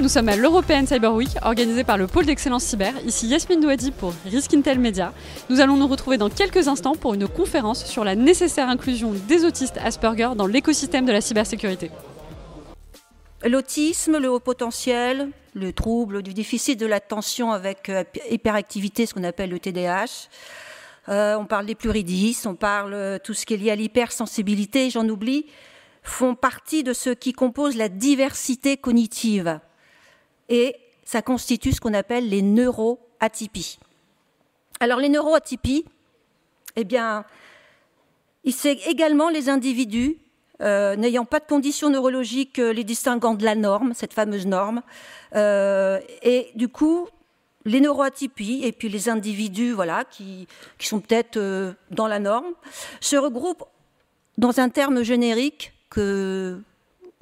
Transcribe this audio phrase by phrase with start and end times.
[0.00, 2.92] nous sommes à l'European Cyber Week organisée par le pôle d'excellence cyber.
[3.06, 5.12] Ici Yasmine Douadi pour Risk Intel Media.
[5.50, 9.44] Nous allons nous retrouver dans quelques instants pour une conférence sur la nécessaire inclusion des
[9.44, 11.90] autistes Asperger dans l'écosystème de la cybersécurité.
[13.44, 19.24] L'autisme, le haut potentiel, le trouble du déficit de l'attention avec euh, hyperactivité, ce qu'on
[19.24, 20.28] appelle le TDAH.
[21.08, 24.90] Euh, on parle des pluridis, on parle euh, tout ce qui est lié à l'hypersensibilité,
[24.90, 25.46] j'en oublie,
[26.02, 29.60] font partie de ce qui compose la diversité cognitive.
[30.48, 33.78] Et ça constitue ce qu'on appelle les neuroatypies.
[34.80, 35.84] Alors les neuroatypies,
[36.76, 37.24] eh bien,
[38.50, 40.18] c'est également les individus
[40.60, 44.82] euh, n'ayant pas de conditions neurologiques les distinguant de la norme, cette fameuse norme.
[45.34, 47.08] et du coup,
[47.64, 50.46] les neuroatypies et puis les individus voilà, qui,
[50.78, 52.52] sont peut-être euh, dans la norme
[53.00, 53.64] se regroupent
[54.36, 56.60] dans un terme générique que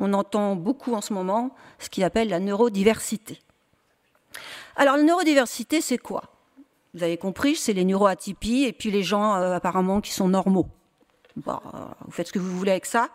[0.03, 3.39] on entend beaucoup en ce moment, ce qu'il appelle la neurodiversité.
[4.75, 6.25] Alors la neurodiversité, c'est quoi?
[6.93, 10.67] Vous avez compris, c'est les neuroatypies et puis les gens euh, apparemment qui sont normaux.
[11.37, 13.11] vous faites ce que vous voulez avec ça.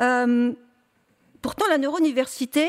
[0.00, 0.52] Euh,
[1.42, 2.68] pourtant, la neurodiversité,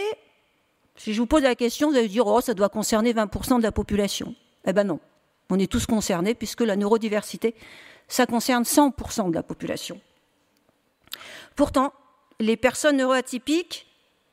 [0.96, 3.64] si je vous pose la question, vous allez dire, oh, ça doit concerner 20% de
[3.64, 4.34] la population.
[4.66, 5.00] Eh bien non,
[5.52, 7.54] on est tous concernés puisque la neurodiversité,
[8.08, 10.02] ça concerne 100% de la population.
[11.56, 11.94] Pourtant,
[12.40, 13.88] les personnes neuroatypiques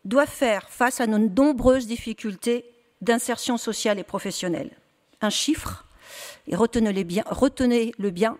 [0.04, 4.70] doivent faire face à nos nombreuses difficultés d'insertion sociale et professionnelle.
[5.20, 5.86] Un chiffre,
[6.46, 8.38] et retenez-le bien, retenez -le bien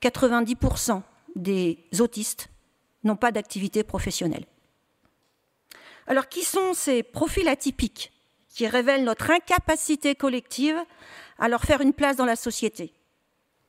[0.00, 1.02] 90%
[1.34, 2.48] des autistes
[3.04, 4.46] n'ont pas d'activité professionnelle.
[6.06, 8.12] Alors, qui sont ces profils atypiques
[8.48, 10.76] qui révèlent notre incapacité collective
[11.38, 12.92] à leur faire une place dans la société?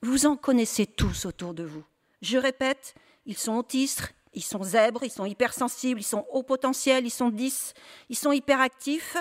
[0.02, 1.84] Vous en connaissez tous autour de vous.
[2.22, 7.06] Je répète, ils sont autistes, ils sont zèbres, ils sont hypersensibles, ils sont haut potentiel,
[7.06, 7.74] ils sont 10,
[8.10, 9.18] ils sont hyperactifs,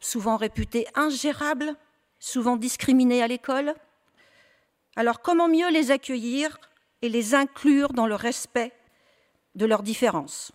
[0.00, 1.74] souvent réputés ingérables,
[2.18, 3.74] souvent discriminés à l'école.
[4.96, 6.58] Alors comment mieux les accueillir
[7.02, 8.72] et les inclure dans le respect
[9.54, 10.52] de leurs différences?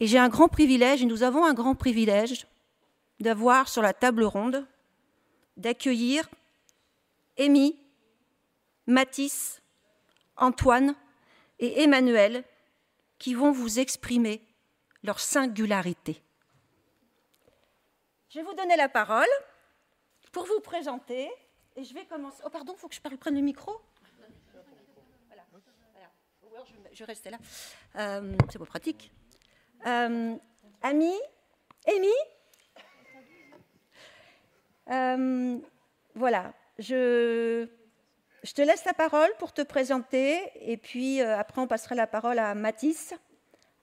[0.00, 2.46] Et j'ai un grand privilège, et nous avons un grand privilège
[3.20, 4.66] d'avoir sur la table ronde,
[5.56, 6.28] d'accueillir
[7.38, 7.78] Amy,
[8.86, 9.62] Mathis,
[10.36, 10.96] Antoine
[11.64, 12.44] et Emmanuel
[13.18, 14.42] qui vont vous exprimer
[15.02, 16.22] leur singularité.
[18.28, 19.28] Je vais vous donner la parole
[20.32, 21.30] pour vous présenter
[21.76, 22.42] et je vais commencer.
[22.44, 23.80] Oh, pardon, il faut que je prenne le micro.
[25.28, 25.44] Voilà.
[26.42, 26.64] voilà.
[26.92, 27.38] je, restais là.
[27.96, 29.12] Euh, c'est pas pratique.
[29.86, 30.36] Euh,
[30.82, 31.12] Ami
[31.86, 32.08] Amy
[34.90, 35.58] euh,
[36.14, 37.68] Voilà, je,
[38.44, 42.06] je, te laisse la parole pour te présenter et puis euh, après on passera la
[42.06, 43.14] parole à Mathis,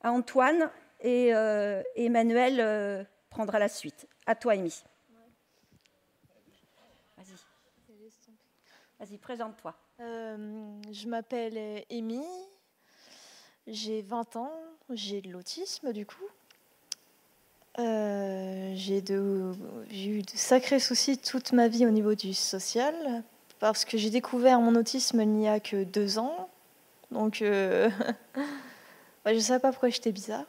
[0.01, 0.69] à Antoine
[1.01, 1.29] et,
[1.95, 4.07] Emmanuel prendra la suite.
[4.27, 4.83] À toi, Amy.
[7.17, 7.33] Vas-y.
[8.99, 9.75] Vas-y, présente-toi.
[9.99, 12.23] je m'appelle Amy,
[13.67, 14.51] j'ai 20 ans,
[14.89, 16.27] j'ai de l'autisme du coup.
[17.79, 23.23] Euh, j'ai eu de sacrés soucis toute ma vie au niveau du social
[23.61, 26.49] parce que j'ai découvert mon autisme il n'y a que deux ans.
[27.11, 27.89] Donc euh,
[29.25, 30.45] je ne savais pas pourquoi j'étais bizarre.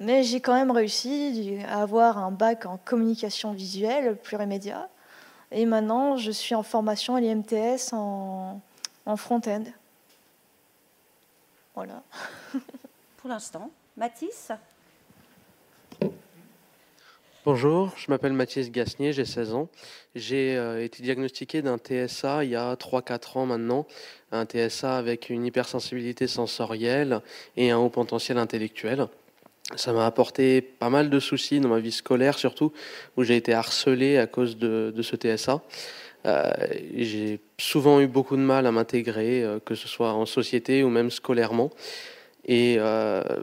[0.00, 4.88] Mais j'ai quand même réussi à avoir un bac en communication visuelle plurimédia.
[5.52, 8.60] Et maintenant, je suis en formation à l'IMTS en,
[9.06, 9.64] en front-end.
[11.74, 12.02] Voilà.
[13.18, 13.70] Pour l'instant.
[13.96, 14.50] Mathis?
[17.46, 19.68] Bonjour, je m'appelle Mathis Gasnier, j'ai 16 ans.
[20.16, 23.86] J'ai euh, été diagnostiqué d'un TSA il y a 3-4 ans maintenant,
[24.32, 27.20] un TSA avec une hypersensibilité sensorielle
[27.56, 29.06] et un haut potentiel intellectuel.
[29.76, 32.72] Ça m'a apporté pas mal de soucis dans ma vie scolaire surtout,
[33.16, 35.62] où j'ai été harcelé à cause de, ce TSA.
[36.26, 36.50] Euh,
[36.96, 40.88] j'ai souvent eu beaucoup de mal à m'intégrer, euh, que ce soit en société ou
[40.88, 41.70] même scolairement.
[42.48, 43.38] Et je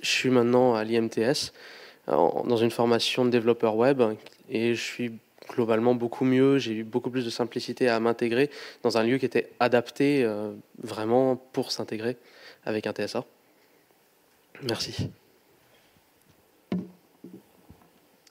[0.00, 1.52] suis maintenant à l'IMTS
[2.06, 4.02] dans une formation de développeur web
[4.48, 5.18] et je suis
[5.48, 6.58] globalement beaucoup mieux.
[6.58, 8.50] J'ai eu beaucoup plus de simplicité à m'intégrer
[8.82, 12.16] dans un lieu qui était adapté euh, vraiment pour s'intégrer
[12.64, 13.24] avec un TSA.
[14.62, 15.10] Merci.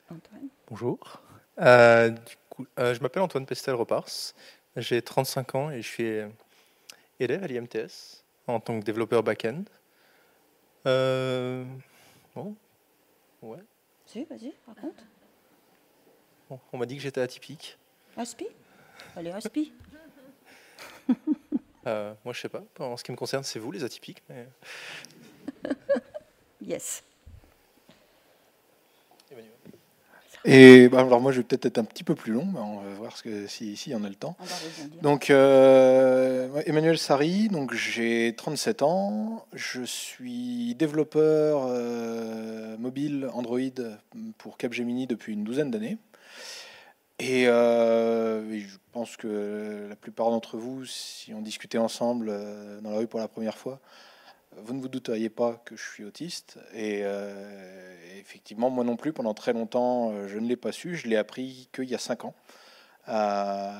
[0.09, 0.47] Antoine.
[0.69, 1.21] Bonjour.
[1.59, 4.33] Euh, du coup, euh, je m'appelle Antoine Pestel-Repars.
[4.77, 6.19] J'ai 35 ans et je suis
[7.19, 9.63] élève à l'IMTS en tant que développeur back-end.
[10.87, 11.63] Euh,
[12.35, 12.55] bon,
[13.41, 13.59] ouais.
[14.05, 15.05] Si, vas-y, raconte.
[16.49, 17.77] Bon, on m'a dit que j'étais atypique.
[18.17, 18.47] Aspi?
[19.15, 19.73] Allez, Aspi.
[21.87, 22.63] euh, moi, je sais pas.
[22.79, 24.21] En ce qui me concerne, c'est vous les atypiques.
[24.29, 24.47] Mais...
[26.61, 27.03] yes.
[30.43, 32.79] Et bah, alors moi, je vais peut-être être un petit peu plus long, mais on
[32.79, 34.35] va voir ce que, si, si on a le temps.
[35.01, 43.59] Donc, euh, Emmanuel Sari, donc j'ai 37 ans, je suis développeur euh, mobile Android
[44.37, 45.97] pour Capgemini depuis une douzaine d'années.
[47.19, 52.33] Et, euh, je pense que la plupart d'entre vous, si on discutait ensemble
[52.81, 53.79] dans la rue pour la première fois,
[54.57, 56.59] vous ne vous douteriez pas que je suis autiste.
[56.73, 60.95] Et euh, effectivement, moi non plus, pendant très longtemps, euh, je ne l'ai pas su.
[60.95, 62.33] Je l'ai appris qu'il y a cinq ans.
[63.07, 63.71] Euh,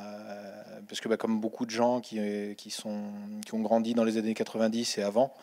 [0.88, 2.19] parce que bah, comme beaucoup de gens qui,
[2.56, 3.12] qui, sont,
[3.45, 5.33] qui ont grandi dans les années 90 et avant,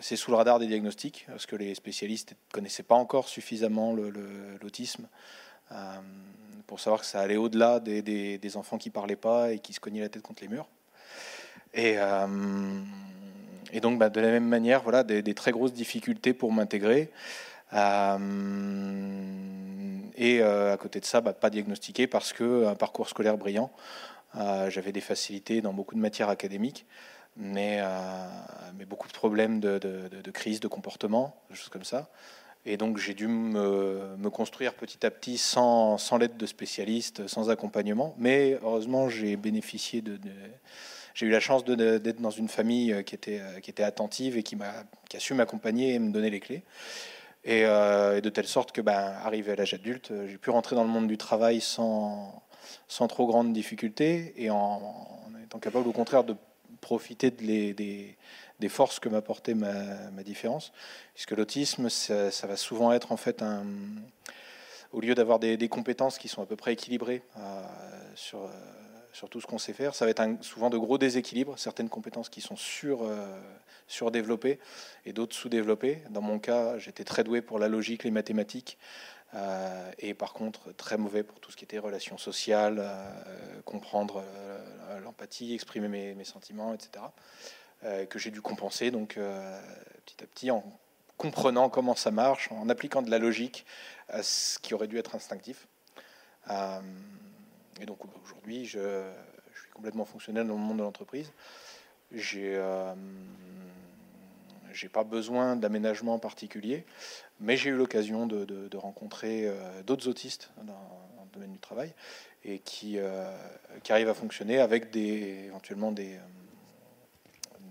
[0.00, 3.92] c'est sous le radar des diagnostics, parce que les spécialistes ne connaissaient pas encore suffisamment
[4.62, 5.08] l'autisme.
[6.68, 8.02] pour savoir que ça allait au-delà des,
[8.38, 10.68] des, enfants qui parlaient pas et qui se cognaient la tête contre les murs.
[11.74, 11.98] Et,
[13.74, 17.10] et donc, bah, de la même manière, voilà, des, très grosses difficultés pour m'intégrer.
[17.72, 18.18] Euh,
[20.16, 23.72] et euh, à côté de ça, bah, pas diagnostiqué parce que un parcours scolaire brillant.
[24.36, 26.86] Euh, j'avais des facilités dans beaucoup de matières académiques,
[27.36, 27.82] mais,
[28.88, 32.08] beaucoup de problèmes de, de, crise de comportement, des choses comme ça.
[32.66, 37.26] Et donc j'ai dû me, me, construire petit à petit sans, sans l'aide de spécialistes,
[37.26, 38.14] sans accompagnement.
[38.18, 40.16] Mais heureusement, j'ai bénéficié de,
[41.14, 44.36] j'ai eu la chance d'être dans une famille euh, qui était, euh, qui était attentive
[44.36, 44.84] et qui, a,
[45.18, 46.64] su m'accompagner et me donner les clés.
[47.44, 50.82] Et, euh, de telle sorte que, ben, arrivé à l'âge adulte, j'ai pu rentrer dans
[50.82, 52.42] le monde du travail sans,
[53.08, 54.80] trop grande difficulté et en,
[55.44, 56.34] étant capable, au contraire, de
[56.80, 58.16] profiter des,
[58.68, 60.72] forces que m'apportait ma, différence.
[61.14, 63.44] Puisque l'autisme, ça, va souvent être en fait.
[64.92, 67.22] Au lieu d'avoir des, compétences qui sont à peu près équilibrées
[68.14, 68.48] sur
[69.14, 69.94] sur tout ce qu'on sait faire.
[69.94, 73.40] Ça va être souvent de gros déséquilibres, certaines compétences qui sont sur, euh,
[73.86, 74.58] surdéveloppées
[75.06, 76.02] et d'autres sous-développées.
[76.10, 78.76] Dans mon cas, j'étais très doué pour la logique, les mathématiques,
[79.34, 84.24] euh, et par contre très mauvais pour tout ce qui était relations sociales, euh, comprendre
[85.04, 87.04] l'empathie, exprimer mes, sentiments, etc.
[88.08, 90.64] que j'ai dû compenser donc petit à petit en
[91.18, 93.66] comprenant comment ça marche, en appliquant de la logique
[94.08, 95.66] à ce qui aurait dû être instinctif.
[97.80, 99.10] Et donc aujourd'hui, je,
[99.60, 101.32] suis complètement fonctionnel dans le monde de l'entreprise.
[102.12, 102.94] J'ai euh,
[104.72, 106.84] j'ai pas besoin d'aménagement particulier,
[107.40, 111.92] mais j'ai eu l'occasion de, rencontrer euh, d'autres autistes dans, le domaine du travail
[112.44, 113.30] et qui, euh,
[113.88, 116.18] arrivent à fonctionner avec éventuellement des,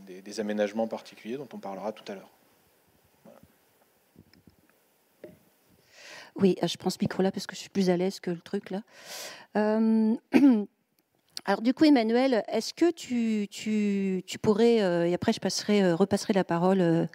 [0.08, 2.33] des aménagements particuliers dont on parlera tout à l'heure.
[6.36, 8.40] Oui, euh, je prends ce micro-là parce que je suis plus à l'aise que le
[8.40, 8.82] truc là.
[9.56, 10.16] Euh,
[11.46, 13.48] alors du coup, Emmanuel, est-ce que tu,
[14.42, 17.08] pourrais, euh, et après je passerai, repasserai la parole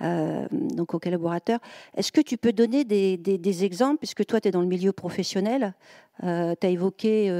[0.00, 1.58] donc aux collaborateurs,
[1.96, 4.92] est-ce que tu peux donner des, des, exemples, puisque toi tu es dans le milieu
[4.92, 5.74] professionnel,
[6.20, 7.32] tu as évoqué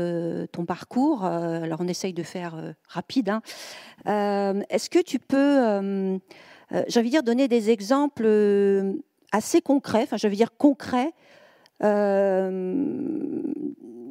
[0.51, 3.43] ton parcours, alors on essaye de faire rapide, hein.
[4.71, 6.19] est-ce que tu peux,
[6.89, 8.27] j'ai envie de dire, donner des exemples
[9.33, 11.13] assez concret, enfin je veux dire concret,
[11.83, 13.43] euh,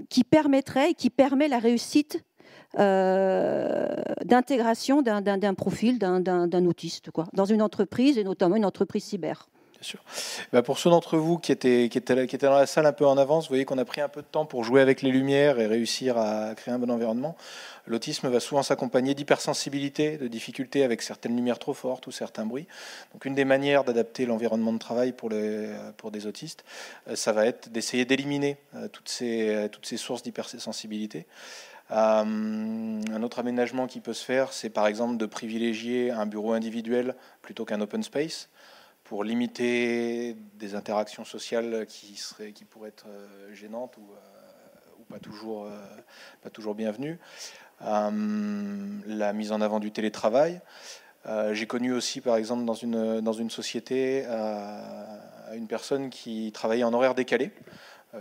[0.10, 2.24] qui permettrait, qui permet la réussite
[2.80, 3.88] euh,
[4.24, 9.50] d'intégration d'un profil d'un autiste, dans une entreprise et notamment une entreprise cyber.
[9.80, 10.00] Bien sûr.
[10.52, 13.50] Bah, pour ceux d'entre vous qui étaient, dans la salle un peu en avance, vous
[13.50, 16.18] voyez qu'on a pris un peu de temps pour jouer avec les lumières et réussir
[16.18, 17.38] à créer un bon environnement.
[17.86, 22.66] L'autisme va souvent s'accompagner d'hypersensibilité, de difficultés avec certaines lumières trop fortes ou certains bruits.
[23.14, 26.66] Donc une des manières d'adapter l'environnement de travail pour, des autistes,
[27.08, 31.28] euh, ça va être d'essayer d'éliminer euh, toutes ces, toutes ces sources d'hypersensibilité.
[31.92, 36.54] Euh, un autre aménagement qui peut se faire, c'est par exemple de privilégier un bureau
[36.54, 38.50] individuel plutôt qu'un open space
[39.08, 42.20] pour limiter des interactions sociales qui,
[42.70, 45.80] pourraient être euh, gênantes ou, euh, ou pas, toujours, euh,
[46.42, 47.18] pas toujours bienvenues.
[47.80, 50.62] la mise en avant du télétravail.
[51.52, 54.26] J'ai connu aussi, par exemple, dans une, dans une société,
[55.54, 57.52] une personne qui travaillait en horaire décalé,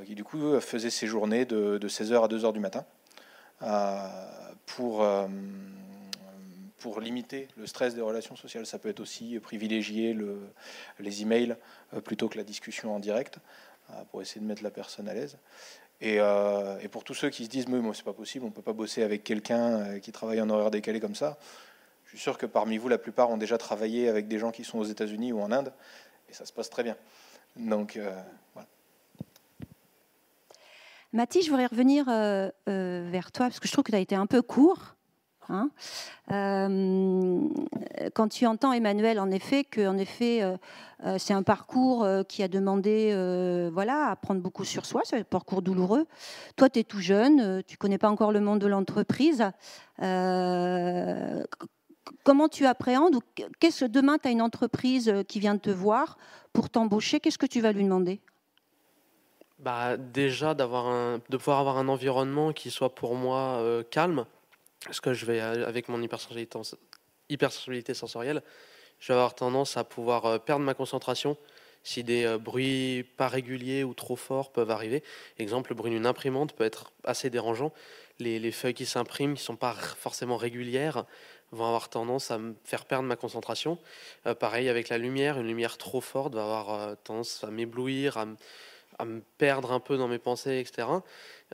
[0.05, 2.85] qui du coup faisait ses journées de, de 16h à 2h du matin
[4.67, 5.07] pour
[6.79, 8.67] pour limiter le stress des relations sociales.
[8.67, 10.39] Ça peut être aussi privilégier le,
[10.99, 11.57] les emails
[11.95, 13.39] euh, plutôt que la discussion en direct
[13.91, 15.39] euh, pour essayer de mettre la personne à l'aise.
[16.01, 18.63] Et, euh, pour tous ceux qui se disent, mais moi, c'est pas possible, on peut
[18.63, 21.39] pas bosser avec quelqu'un qui travaille en horaire décalé comme ça.
[22.05, 24.63] Je suis sûr que parmi vous, la plupart ont déjà travaillé avec des gens qui
[24.63, 25.73] sont aux États-Unis ou en Inde,
[26.29, 26.97] et ça se passe très bien.
[27.57, 27.99] Donc,
[28.53, 28.69] voilà.
[31.13, 34.27] Mathis, je voudrais revenir vers toi, parce que je trouve que tu as été un
[34.27, 34.96] peu court.
[35.49, 35.71] Hein.
[36.33, 37.41] Euh,
[38.15, 40.57] quand tu entends Emmanuel, en effet, que en effet, euh,
[41.05, 43.13] euh, c'est un parcours qui a demandé,
[43.73, 46.07] voilà, à prendre beaucoup sur soi, c'est un parcours douloureux.
[46.57, 49.45] Toi, tu es tout jeune, tu connais pas encore le monde de l'entreprise.
[52.25, 53.21] comment tu appréhendes
[53.61, 56.19] Qu'est-ce demain tu as une entreprise qui vient te voir
[56.53, 58.21] pour t'embaucher Qu'est-ce que tu vas lui demander?
[59.59, 64.27] Bah, déjà de pouvoir avoir un environnement qui soit pour moi calme,
[64.87, 68.43] parce que je vais, euh, avec mon hypersensibilité, sensorielle,
[68.99, 71.37] je vais avoir tendance à pouvoir euh, perdre ma concentration
[71.83, 75.03] si des euh, bruits pas réguliers ou trop forts peuvent arriver.
[75.39, 77.73] Exemple, le bruit d'une imprimante peut être assez dérangeant.
[78.19, 81.05] Les, feuilles qui s'impriment, qui ne sont pas forcément régulières,
[81.53, 83.79] vont avoir tendance à me faire perdre ma concentration.
[84.41, 88.25] pareil avec la lumière, une lumière trop forte va avoir tendance à m'éblouir, à,
[88.99, 90.89] à me perdre un peu dans mes pensées, etc.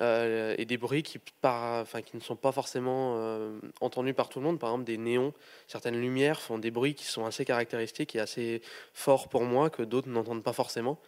[0.01, 4.59] Euh, et des bruits qui, ne sont pas forcément euh, entendus par tout le monde.
[4.59, 5.35] Par exemple, des néons,
[5.67, 8.63] certaines lumières font des bruits qui sont assez caractéristiques et assez
[8.95, 10.99] forts pour moi que d'autres n'entendent pas forcément.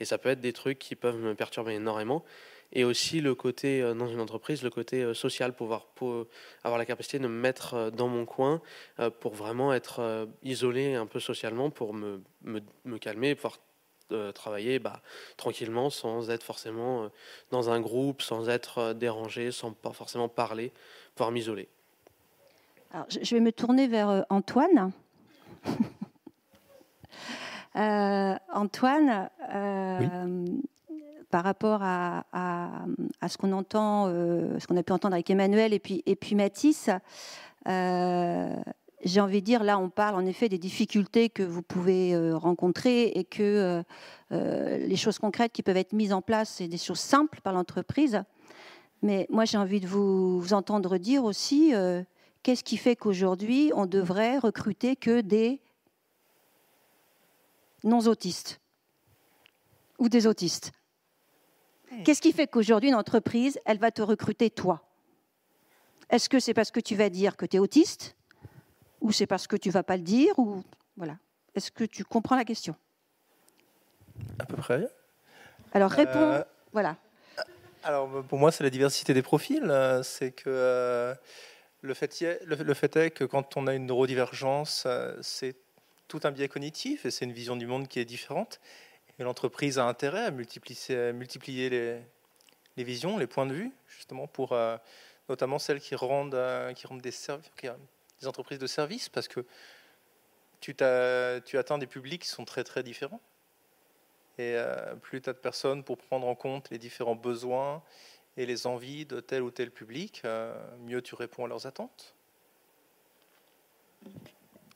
[0.00, 2.24] Et ça peut être des trucs qui peuvent me perturber énormément.
[2.72, 5.86] Et aussi le côté, euh, dans une entreprise, le côté social, pouvoir
[6.64, 8.60] avoir la capacité de me mettre dans mon coin
[9.20, 13.58] pour vraiment être isolé un peu socialement, pour me, me, me calmer, pouvoir
[14.34, 15.00] travailler bah,
[15.36, 17.08] tranquillement sans être forcément euh,
[17.50, 20.72] dans un groupe, sans être euh, dérangé, sans pas forcément parler,
[21.14, 21.68] pouvoir m'isoler.
[23.08, 24.92] Je vais me tourner vers euh, Antoine.
[27.74, 29.30] Antoine,
[31.30, 35.80] par rapport à, à, ce qu'on entend, ce qu'on a pu entendre avec Emmanuel et
[35.80, 36.88] puis, et puis Mathis,
[39.04, 42.36] j'ai envie de dire, là, on parle en effet des difficultés que vous pouvez euh,
[42.36, 43.82] rencontrer et que euh,
[44.32, 47.52] euh, les choses concrètes qui peuvent être mises en place, c'est des choses simples par
[47.52, 48.22] l'entreprise.
[49.02, 51.74] Mais moi, j'ai envie de vous, entendre dire aussi,
[52.42, 55.60] qu'est-ce qui fait qu'aujourd'hui, on devrait recruter que des
[57.82, 58.62] non-autistes
[59.98, 60.72] ou des autistes.
[62.04, 64.88] Qu'est-ce qui fait qu'aujourd'hui, une entreprise, elle va te recruter toi?
[66.08, 68.16] Est-ce que c'est parce que tu vas dire que tu es autiste?
[69.04, 70.64] Ou c'est parce que tu vas pas le dire ou
[70.96, 71.18] voilà.
[71.54, 72.74] Est-ce que tu comprends la question?
[74.38, 74.88] À peu près.
[75.72, 76.18] Alors réponds.
[76.18, 76.42] Euh,
[76.72, 76.96] voilà.
[77.84, 79.70] Alors pour moi, c'est la diversité des profils.
[80.02, 81.14] C'est que euh,
[81.82, 85.54] le, fait le, fait est que quand on a une neurodivergence, euh, c'est
[86.08, 88.58] tout un biais cognitif et c'est une vision du monde qui est différente.
[89.18, 92.00] Et l'entreprise a intérêt à multiplier, multiplier les,
[92.78, 94.56] les, visions, les points de vue, justement pour
[95.28, 96.40] notamment celles qui rendent,
[96.74, 97.50] qui rendent des services,
[98.24, 99.44] entreprises de services parce que
[100.60, 103.20] tu, tu atteins des publics qui sont très très différents.
[104.38, 107.82] Et euh, plus tu as de personnes pour prendre en compte les différents besoins
[108.36, 110.54] et les envies de tel ou tel public, euh,
[110.86, 112.14] mieux tu réponds à leurs attentes.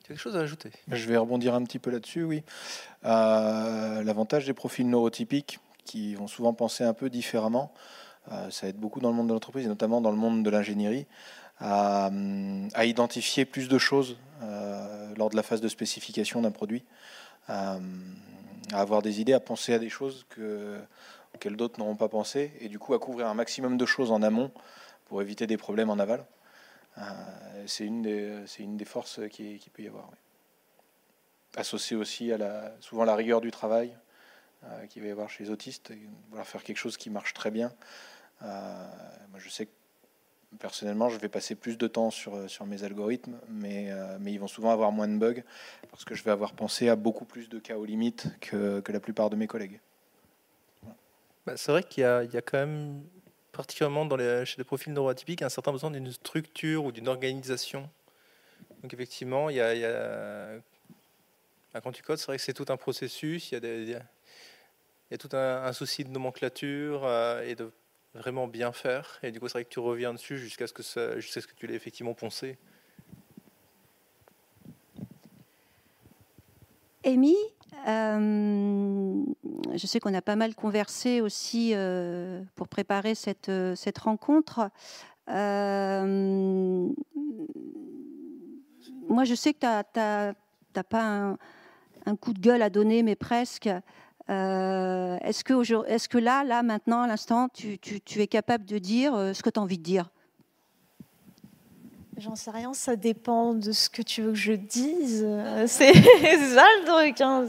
[0.05, 0.71] Quelque chose à ajouter?
[0.87, 2.45] Je vais rebondir un petit peu là-dessus, oui.
[3.05, 7.73] Euh, l'avantage des profils neurotypiques qui vont souvent penser un peu différemment,
[8.51, 11.07] ça aide beaucoup dans le monde de l'entreprise, et notamment dans le monde de l'ingénierie
[11.61, 12.11] à,
[12.85, 16.85] identifier plus de choses euh, lors de la phase de spécification d'un produit,
[17.49, 17.79] à
[18.73, 20.79] avoir des idées, à penser à des choses que,
[21.35, 24.23] auxquelles d'autres n'auront pas pensé, et du coup à couvrir un maximum de choses en
[24.23, 24.53] amont
[25.07, 26.25] pour éviter des problèmes en aval.
[26.99, 27.03] Euh,
[27.67, 30.11] c'est une, des, forces qui, peut y avoir.
[31.57, 33.97] Associé aussi à la, souvent la rigueur du travail
[34.65, 35.93] euh, qu'il va y avoir chez les autistes,
[36.29, 37.73] vouloir faire quelque chose qui marche très bien.
[38.43, 39.78] moi, je sais que
[40.59, 44.33] Personnellement, je vais passer plus de temps sur, euh, sur mes algorithmes, mais, euh, mais
[44.33, 45.43] ils vont souvent avoir moins de bugs
[45.91, 48.91] parce que je vais avoir pensé à beaucoup plus de cas aux limites que, que
[48.91, 49.79] la plupart de mes collègues.
[51.47, 53.03] Bah, c'est vrai qu'il y, y, a quand même,
[53.53, 54.09] particulièrement
[54.45, 57.89] chez les profils neuroatypiques, un certain besoin d'une structure ou d'une organisation.
[58.83, 60.61] Donc effectivement, il y a,
[61.75, 63.89] a quand tu codes, c'est vrai que c'est tout un processus, il y a, il
[65.11, 67.71] y a tout un, un, souci de nomenclature euh, et de
[68.15, 69.19] vraiment bien faire.
[69.23, 71.47] Et du coup, c'est vrai que tu reviens dessus jusqu'à ce que, ça, jusqu'à ce
[71.47, 72.59] que tu l'aies effectivement poncé.
[77.05, 77.37] Amy,
[77.87, 79.25] euh,
[79.75, 84.71] je sais qu'on a pas mal conversé aussi euh, pour préparer cette, euh, cette rencontre.
[85.27, 85.35] moi,
[89.25, 90.35] je sais que tu n'as
[90.83, 91.39] pas un,
[92.07, 93.71] un, coup de gueule à donner, mais presque.
[94.31, 97.79] Euh, est-ce que, est que là, là, maintenant, à l'instant, tu,
[98.17, 100.11] es capable de dire euh, ce que tu as envie de dire?
[102.19, 105.27] J'en sais rien, ça dépend de ce que tu veux que je dise.
[105.67, 107.21] C'est ça le truc.
[107.21, 107.45] Hein,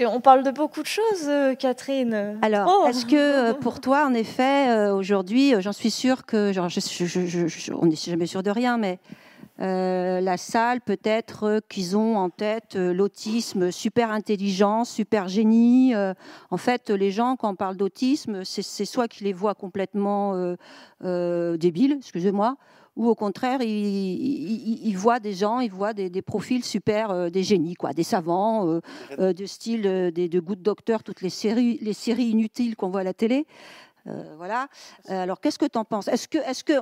[0.00, 2.38] On parle de beaucoup de choses, euh, Catherine.
[2.42, 2.88] Alors, oh.
[2.88, 7.96] est-ce que pour toi, en effet, aujourd'hui, j'en suis sûre que, genre, je, on n'est
[7.96, 8.98] jamais sûr de rien, mais
[9.58, 15.94] la salle, peut-être qu'ils ont en tête l'autisme, super intelligence, super génie.
[16.50, 20.56] en fait, les gens, quand on parle d'autisme, c'est soit qu'ils les voient complètement
[21.00, 22.56] débiles, excusez-moi,
[22.96, 27.74] ou au contraire, il, voit des gens, il voit des, profils super, euh, des génies,
[27.74, 28.80] quoi, des savants, euh,
[29.18, 29.82] euh, de style
[30.14, 33.46] des, de Good Doctor, toutes les séries, les séries inutiles qu'on voit à la télé.
[34.38, 34.68] voilà.
[35.08, 36.08] alors, qu'est-ce que tu en penses?
[36.08, 36.74] Est-ce que, est que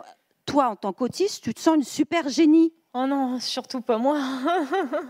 [0.46, 4.20] toi, en tant qu'autiste, tu te sens une super génie Oh non, surtout pas moi.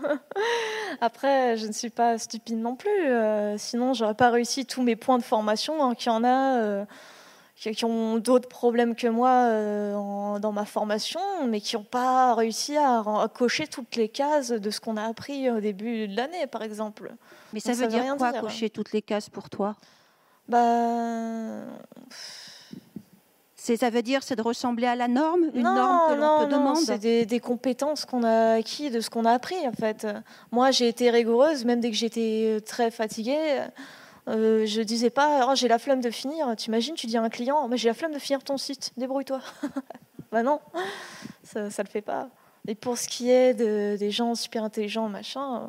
[1.01, 2.89] Après, je ne suis pas stupide non plus.
[3.57, 6.85] sinon, j'aurais pas réussi tous mes points de formation hein, qu'il y en a
[7.55, 12.75] qui, ont d'autres problèmes que moi euh, dans ma formation, mais qui n'ont pas réussi
[12.77, 16.63] à, cocher toutes les cases de ce qu'on a appris au début de l'année, par
[16.63, 17.13] exemple.
[17.53, 19.75] Mais ça, veut, dire quoi, cocher toutes les cases pour toi?
[20.47, 20.59] Bah...
[23.65, 26.51] Ça veut dire c'est de ressembler à la norme, une non, norme que l'on te
[26.51, 26.77] demande.
[26.77, 30.07] C'est des, des, compétences qu'on a acquis de ce qu'on a appris en fait.
[30.51, 33.61] Moi, j'ai été rigoureuse, même dès que j'étais très fatiguée.
[34.27, 36.55] Euh, je disais pas, oh, j'ai la flemme de finir.
[36.57, 38.91] Tu imagines, tu dis à un client, mais j'ai la flemme de finir ton site,
[38.97, 39.39] débrouille-toi.
[40.31, 40.59] bah non,
[41.43, 42.29] ça, ne le fait pas.
[42.67, 45.67] Et pour ce qui est des gens super intelligents, machin, euh,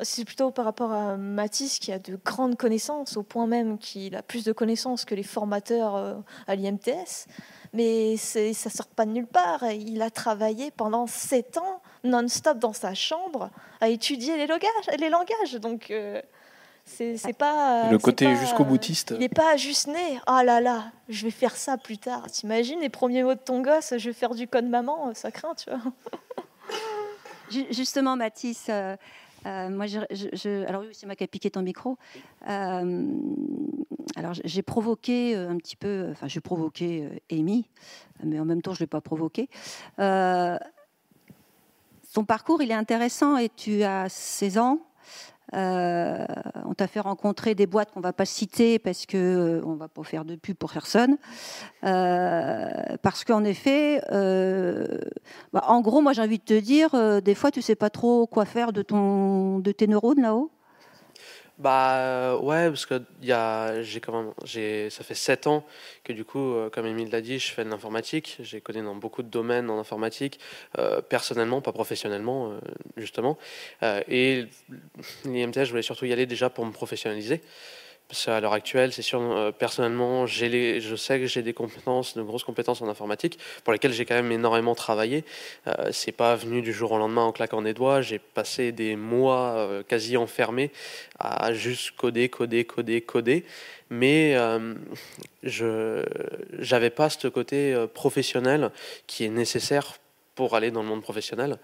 [0.00, 4.16] c'est plutôt par rapport à Mathis qui a de grandes connaissances, au point même qu'il
[4.16, 6.14] a plus de connaissances que les formateurs euh,
[6.46, 7.26] à l'IMTS.
[7.72, 9.62] Mais ça sort pas de nulle part.
[9.64, 14.70] Il a travaillé pendant sept ans non-stop dans sa chambre à étudier les langages.
[14.98, 15.54] Les langages.
[15.60, 15.92] Donc,
[16.88, 17.90] c'est pas.
[17.90, 19.10] Le côté jusqu'au boutiste.
[19.12, 20.20] Il n'est pas juste né.
[20.26, 22.30] Oh là là, je vais faire ça plus tard.
[22.30, 25.54] T'imagines les premiers mots de ton gosse, je vais faire du code maman, ça craint,
[25.54, 25.80] tu vois.
[27.70, 28.96] Justement, Mathis, euh,
[29.46, 31.96] euh, moi, je, alors oui, c'est moi qui ai ton micro.
[32.48, 33.06] Euh,
[34.16, 37.68] alors, j'ai provoqué un petit peu, enfin, j'ai provoqué Amy,
[38.24, 39.48] mais en même temps, je ne l'ai pas provoqué.
[39.96, 40.58] ton
[42.26, 44.80] parcours, il est intéressant et tu as 16 ans.
[45.54, 46.26] Euh,
[46.66, 49.88] on t'a fait rencontrer des boîtes qu'on va pas citer parce que euh, on va
[49.88, 51.16] pas faire de pub pour personne.
[51.84, 52.68] Euh,
[53.02, 54.00] parce qu'en effet,
[55.52, 58.26] bah, en gros, moi j'ai envie de te dire, des fois tu sais pas trop
[58.26, 60.50] quoi faire de ton de tes neurones là-haut.
[61.58, 65.66] Bah euh, ouais, parce que y a, j'ai quand même, j'ai, ça fait 7 ans
[66.04, 68.36] que du coup, euh, comme Émile l'a dit, je fais de l'informatique.
[68.40, 70.38] J'ai connu dans beaucoup de domaines en informatique,
[70.78, 72.52] euh, personnellement, pas professionnellement,
[72.96, 73.38] justement.
[73.82, 74.46] et
[75.24, 77.42] l'IMTS, je voulais surtout y aller déjà pour me professionnaliser.
[78.08, 82.22] Parce qu'à l'heure actuelle, c'est sûr, euh, personnellement, je sais que j'ai des compétences, de
[82.22, 85.24] grosses compétences en informatique, pour lesquelles j'ai quand même énormément travaillé.
[85.66, 88.00] Euh, c'est pas venu du jour au lendemain en claquant des doigts.
[88.00, 90.70] J'ai passé des mois euh, quasi enfermés
[91.18, 93.44] à juste coder, coder, coder, coder.
[93.90, 94.74] Mais euh,
[95.42, 96.02] je
[96.70, 98.70] n'avais pas ce côté professionnel
[99.06, 99.98] qui est nécessaire
[100.38, 101.58] pour aller dans le monde professionnel.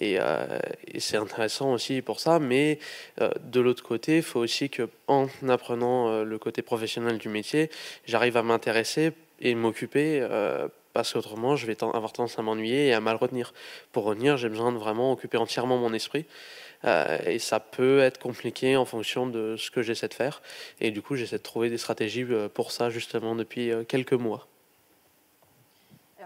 [0.00, 2.38] Euh, et, c'est intéressant aussi pour ça.
[2.38, 2.78] Mais
[3.20, 7.28] euh, de l'autre côté, il faut aussi que, en apprenant euh, le côté professionnel du
[7.28, 7.70] métier,
[8.06, 10.24] j'arrive à m'intéresser et m'occuper.
[10.92, 13.52] parce qu'autrement, je vais avoir tendance à m'ennuyer et à mal retenir.
[13.90, 16.24] Pour retenir, j'ai besoin de vraiment occuper entièrement mon esprit.
[17.26, 20.40] et ça peut être compliqué en fonction de ce que j'essaie de faire.
[20.80, 24.46] Et du coup, j'essaie de trouver des stratégies pour ça, justement, depuis quelques mois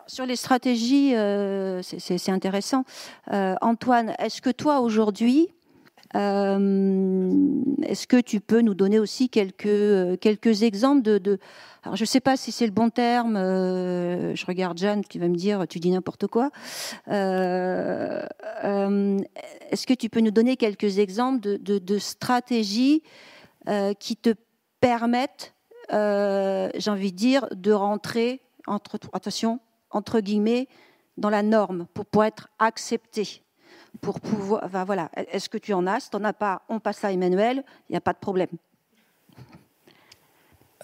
[0.06, 2.84] sur les stratégies, euh, c'est intéressant.
[3.32, 5.48] Euh, Antoine, est-ce que toi aujourd'hui,
[6.14, 11.38] euh, est-ce que tu peux nous donner aussi quelques, quelques exemples de,
[11.82, 15.26] alors je ne sais pas si c'est le bon terme, je regarde Jeanne qui va
[15.28, 16.50] me dire tu dis n'importe quoi.
[17.08, 18.26] Est-ce
[19.86, 23.02] que tu peux nous donner quelques exemples de, de stratégies
[23.98, 24.34] qui te
[24.80, 25.54] permettent,
[25.90, 29.58] j'ai envie de dire, de rentrer entre attention
[29.94, 30.68] entre guillemets,
[31.16, 33.40] dans la norme pour pouvoir être accepté.
[34.00, 35.08] Pour pouvoir, voilà.
[35.14, 36.00] Est-ce que tu en as?
[36.00, 38.48] Si tu n'en as pas, on passe à Emmanuel, il n'y a pas de problème.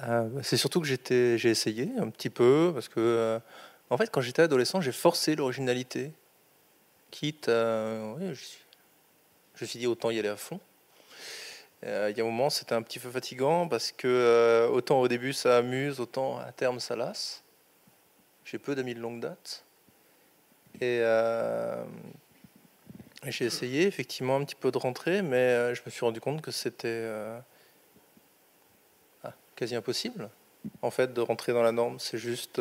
[0.03, 3.39] Euh, c'est surtout que j'ai essayé un petit peu, parce que, euh,
[3.91, 6.13] en fait, quand j'étais adolescent, j'ai forcé l'originalité.
[7.11, 10.59] Quitte je me suis dit autant y aller à fond.
[11.85, 15.09] Euh, il y a un moment, c'était un petit peu fatigant parce que autant au
[15.09, 17.43] début ça amuse, autant à terme ça lasse.
[18.51, 19.65] J'ai peu d'amis de longue date.
[20.83, 21.85] Euh,
[23.25, 26.21] et j'ai essayé effectivement un petit peu de rentrer, mais euh, je me suis rendu
[26.21, 27.39] compte que c'était euh,
[29.23, 30.29] ah, quasi impossible.
[30.83, 32.61] En fait, de rentrer dans la norme, c'est juste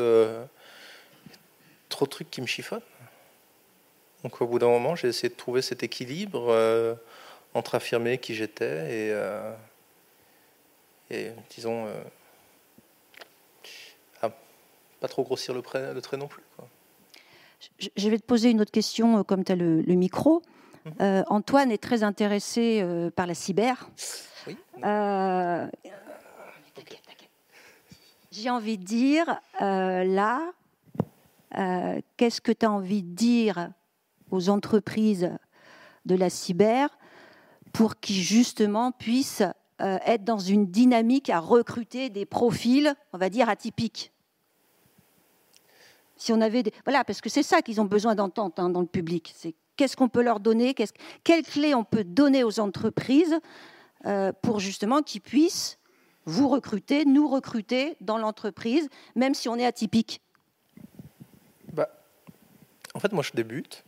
[1.90, 2.82] trop de trucs qui me chiffonnent.
[4.24, 7.00] Donc au bout d'un moment, j'ai essayé de trouver cet équilibre
[7.56, 9.10] entre affirmer qui j'étais
[11.10, 11.88] et, et disons,
[15.00, 15.62] pas trop grossir le,
[15.94, 16.44] le trait non plus.
[17.78, 20.42] Je vais te poser une autre question, comme tu as le, micro.
[20.86, 21.26] Mhm.
[21.28, 22.86] Antoine est très intéressé
[23.16, 23.90] par la cyber.
[24.48, 24.56] Oui.
[28.32, 30.52] J'ai envie de dire, là,
[32.16, 33.72] qu'est-ce que tu as envie de dire
[34.32, 35.32] aux entreprises
[36.06, 36.90] de la cyber
[37.74, 39.44] pour qu'ils justement puissent
[39.82, 44.12] euh, être dans une dynamique à recruter des profils, on va dire, atypiques?
[46.20, 46.64] Si on avait.
[46.86, 49.34] Voilà, parce que c'est ça qu'ils ont besoin d'entendre hein, dans le public.
[49.36, 50.76] C'est qu'est-ce qu'on peut leur donner,
[51.24, 53.40] quelles clés on peut donner aux entreprises
[54.06, 55.80] euh, pour justement qu'ils puissent
[56.26, 60.22] vous recruter, nous recruter dans l'entreprise, même si on est atypique.
[61.72, 61.90] Bah,
[62.94, 63.86] en fait, moi, je débute.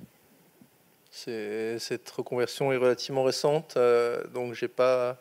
[1.12, 5.20] Cette reconversion est relativement récente, euh, donc pas,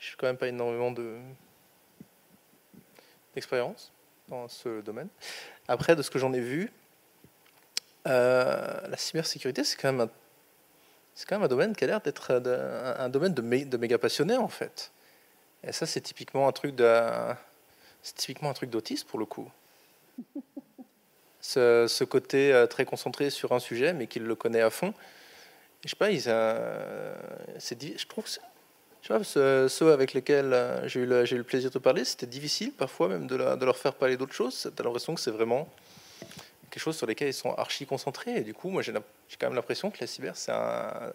[0.00, 1.18] j'ai quand même pas énormément de
[3.34, 3.92] d'expérience
[4.28, 5.08] dans ce domaine.
[5.68, 6.70] Après, de ce que j'en ai vu,
[8.06, 10.08] euh, la cybersécurité, c'est quand même
[11.30, 14.92] un, domaine qui a l'air d'être un, domaine de, méga passionnés en fait.
[15.64, 17.34] Et ça, c'est typiquement un truc de,
[18.62, 19.50] d'autisme pour le coup.
[21.40, 24.92] Ce, côté euh, très concentré sur un sujet, mais qu'il le connaît à fond
[25.84, 27.14] je sais pas, ils, euh,
[27.58, 28.26] je trouve
[29.02, 33.08] tu vois, ceux, avec lesquels euh, j'ai eu, le, plaisir de parler, c'était difficile parfois
[33.08, 34.70] même de, leur faire parler d'autres choses.
[34.74, 35.68] Tu as l'impression que c'est vraiment
[36.70, 38.36] quelque chose sur lesquels ils sont archi concentrés.
[38.36, 41.12] Et du coup, moi, j'ai quand même l'impression que la cyber, c'est un,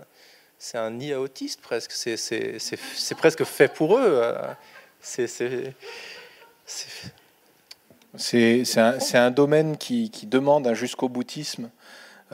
[0.57, 1.91] c'est un nid à autistes presque.
[1.91, 4.21] C'est, presque fait pour eux.
[4.23, 4.53] Euh.
[5.01, 5.75] C'est,
[8.77, 11.69] un, un, domaine qui, demande un jusqu'au boutisme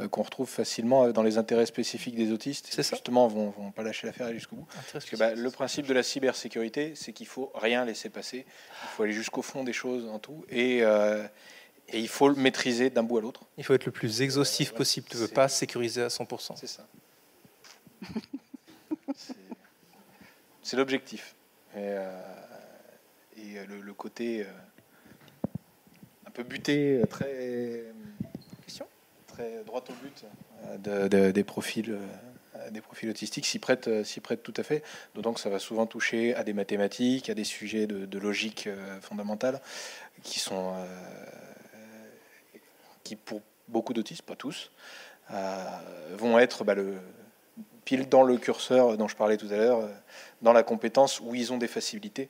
[0.07, 2.67] qu'on retrouve facilement dans les intérêts spécifiques des autistes.
[2.69, 4.67] C'est justement, vont, vont pas lâcher l'affaire jusqu'au bout.
[4.93, 8.45] Parce que bah, le principe de la cybersécurité, c'est qu'il faut rien laisser passer.
[8.83, 10.45] Il faut aller jusqu'au fond des choses en tout.
[10.49, 11.25] Et, euh,
[11.89, 13.41] et il faut le maîtriser d'un bout à l'autre.
[13.57, 15.07] Il faut être le plus exhaustif possible.
[15.09, 16.53] Tu ne veux pas sécuriser à 100%.
[16.55, 16.88] C'est ça.
[20.62, 21.35] c'est l'objectif.
[21.75, 22.21] Et, euh,
[23.38, 24.45] et le, côté
[26.25, 27.85] un peu buté, très
[29.65, 30.25] droit au but
[30.88, 34.84] euh, des, profils, euh, des profils autistiques s'y prêtent, euh, s'y prête tout à fait.
[35.15, 38.67] D'autant que ça va souvent toucher à des mathématiques, à des sujets de, logique
[39.02, 39.62] fondamentale
[40.23, 40.73] qui sont,
[43.04, 44.71] qui pour beaucoup d'autistes, pas tous,
[46.17, 46.97] vont être bah, le,
[47.86, 49.89] pile dans le curseur dont je parlais tout à l'heure,
[50.41, 52.30] dans la compétence où ils ont des facilités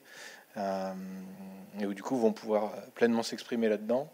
[0.58, 4.12] et où du coup vont pouvoir pleinement s'exprimer là-dedans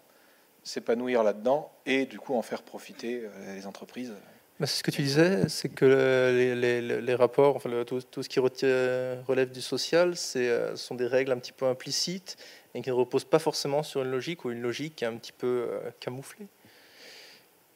[0.65, 4.13] s'épanouir là-dedans et du coup en faire profiter euh, les entreprises.
[4.59, 9.61] c'est ce que tu disais, c'est que les, rapports, enfin, tout, ce qui relève du
[9.61, 12.35] social, euh, sont des règles un petit peu implicites
[12.73, 15.15] et qui ne reposent pas forcément sur une logique ou une logique qui est un
[15.15, 16.47] petit peu euh, camouflée.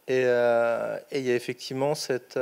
[0.08, 2.40] Et, il y a effectivement cette,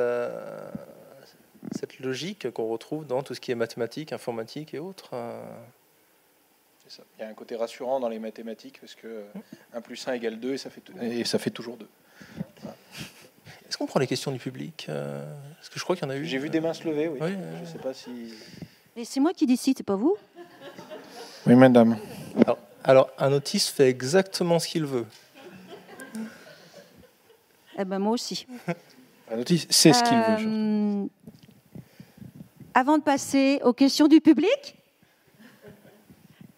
[1.78, 5.14] cette logique qu'on retrouve dans tout ce qui est mathématiques, informatique et autres.
[7.18, 9.24] Il y a un côté rassurant dans les mathématiques parce que
[9.74, 11.88] 1 plus 1 égale 2 et ça fait, et ça fait toujours 2.
[13.68, 15.24] Est-ce qu'on prend les questions du public euh,
[15.62, 17.10] Est-ce que je crois qu'il y en a eu J'ai vu des mains se lever,
[17.10, 17.20] oui.
[17.20, 18.34] je sais pas si.
[18.96, 20.16] Et c'est moi qui décide, c'est pas vous
[21.46, 21.98] Oui, madame.
[22.84, 25.06] Alors, un autiste fait exactement ce qu'il veut.
[27.78, 28.48] Eh ben moi aussi.
[29.32, 31.04] un autiste sait ce qu'il veut.
[31.04, 31.06] Euh,
[32.74, 34.77] avant de passer aux questions du public,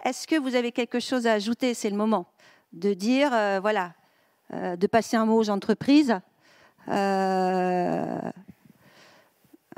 [0.09, 1.75] est-ce que vous avez quelque chose à ajouter?
[1.75, 2.25] C'est le moment
[2.73, 3.93] de dire, euh, voilà,
[4.53, 6.19] euh, de passer un mot aux entreprises.
[6.87, 8.31] Euh,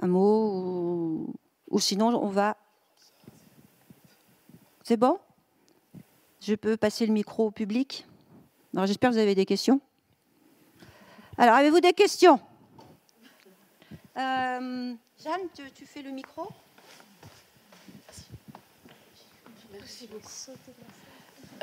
[0.01, 1.27] un mot,
[1.69, 2.55] ou, sinon on va.
[4.83, 5.19] C'est bon?
[6.39, 8.07] Je peux passer le micro au public?
[8.73, 9.81] J'espère que vous avez des questions.
[11.37, 12.39] Alors, avez-vous des questions?
[14.15, 14.97] Jeanne,
[15.75, 16.47] tu fais le micro?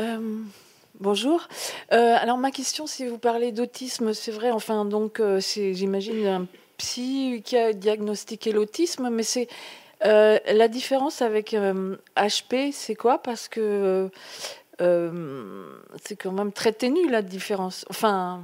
[0.00, 0.42] Euh,
[1.00, 1.48] bonjour.
[1.92, 4.50] Euh, alors ma question, si vous parlez d'autisme, c'est vrai.
[4.50, 9.48] Enfin donc, euh, c'est j'imagine un psy qui a diagnostiqué l'autisme, mais c'est
[10.02, 11.56] la différence avec
[12.16, 13.18] HP, c'est quoi?
[13.18, 14.08] Parce que
[14.78, 17.84] c'est quand même très ténu la différence.
[17.90, 18.42] Enfin,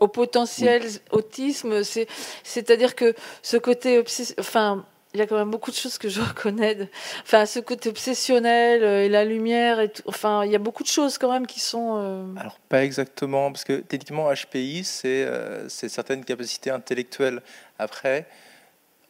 [0.00, 2.06] au potentiel autisme, c'est
[2.44, 4.02] c'est-à-dire que ce côté
[4.38, 6.88] enfin il y a quand même beaucoup de choses que je reconnais.
[7.22, 9.80] Enfin, ce côté obsessionnel euh, et la lumière.
[10.06, 11.96] Enfin, il y a beaucoup de choses quand même qui sont.
[11.98, 17.42] Euh, Alors, pas exactement, parce que techniquement, HPI, euh, c'est certaines capacités intellectuelles.
[17.78, 18.26] Après,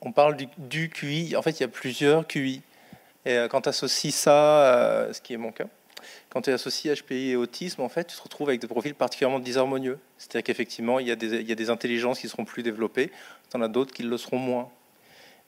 [0.00, 1.36] on parle du, QI.
[1.36, 2.62] En fait, il y a plusieurs QI.
[3.26, 5.66] Et quand tu associes ça, ce qui est mon cas,
[6.30, 9.40] quand tu associes HPI et autisme, en fait, tu te retrouves avec des profils particulièrement
[9.40, 9.98] disharmonieux.
[10.16, 13.12] C'est-à-dire qu'effectivement, il, il, y a des intelligences qui seront plus développées,
[13.50, 14.70] tu en as d'autres qui le seront moins.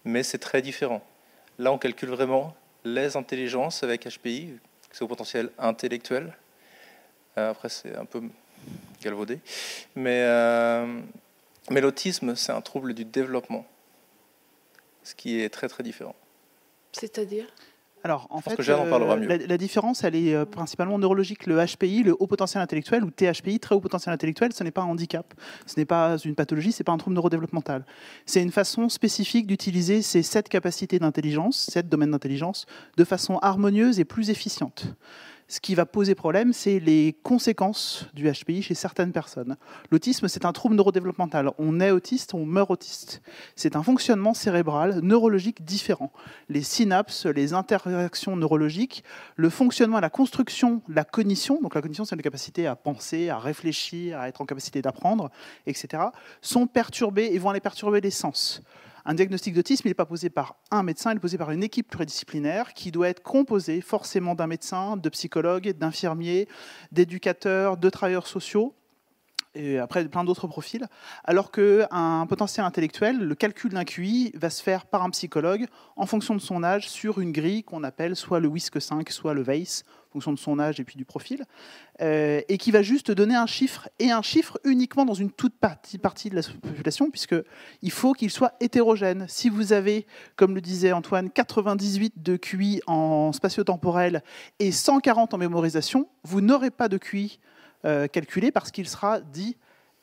[0.04, 1.02] Mais c'est très différent.
[1.58, 4.58] Là, on calcule vraiment les intelligences avec HPI,
[4.90, 6.36] c'est au potentiel intellectuel.
[7.38, 8.22] Euh, après, c'est un peu
[9.02, 9.38] galvaudé.
[9.96, 11.00] Euh,
[11.70, 13.66] mais l'autisme, c'est un trouble du développement,
[15.02, 16.14] ce qui est très très différent.
[16.92, 17.46] C'est-à-dire?
[18.04, 21.46] Alors, en fait, euh, la, différence, elle est principalement neurologique.
[21.46, 24.82] Le HPI, le haut potentiel intellectuel, ou THPI, très haut potentiel intellectuel, ce n'est pas
[24.82, 25.32] un handicap,
[25.66, 27.84] ce n'est pas une pathologie, ce n'est pas un trouble neurodéveloppemental.
[28.26, 34.00] C'est une façon spécifique d'utiliser ces sept capacités d'intelligence, sept domaines d'intelligence, de façon harmonieuse
[34.00, 34.96] et plus efficiente.
[35.52, 39.58] Ce qui va poser problème, c'est les conséquences du HPI chez certaines personnes.
[39.90, 41.50] L'autisme, c'est un trouble neurodéveloppemental.
[41.58, 43.20] On est autiste, on meurt autiste.
[43.54, 46.10] C'est un fonctionnement cérébral neurologique différent.
[46.48, 49.04] Les synapses, les interactions neurologiques,
[49.36, 53.38] le fonctionnement, la construction, la cognition, donc la cognition, c'est la capacité à penser, à
[53.38, 55.30] réfléchir, à être en capacité d'apprendre,
[55.66, 56.04] etc.,
[56.40, 58.62] sont perturbés et vont aller perturber les sens.
[59.04, 61.88] Un diagnostic d'autisme, n'est pas posé par un médecin, il est posé par une équipe
[61.88, 66.48] pluridisciplinaire qui doit être composée forcément d'un médecin, de psychologues, d'infirmiers,
[66.92, 68.74] d'éducateurs, de travailleurs sociaux
[69.54, 70.86] et après plein d'autres profils,
[71.24, 76.06] alors qu'un potentiel intellectuel, le calcul d'un QI va se faire par un psychologue en
[76.06, 79.42] fonction de son âge sur une grille qu'on appelle soit le WISC 5, soit le
[79.42, 81.44] VACE, en fonction de son âge et puis du profil,
[82.00, 85.54] euh, et qui va juste donner un chiffre, et un chiffre uniquement dans une toute
[85.54, 89.26] partie, partie de la population, puisqu'il faut qu'il soit hétérogène.
[89.28, 94.22] Si vous avez, comme le disait Antoine, 98 de QI en spatio-temporel
[94.58, 97.38] et 140 en mémorisation, vous n'aurez pas de QI
[97.84, 99.56] euh, calculé parce qu'il sera dit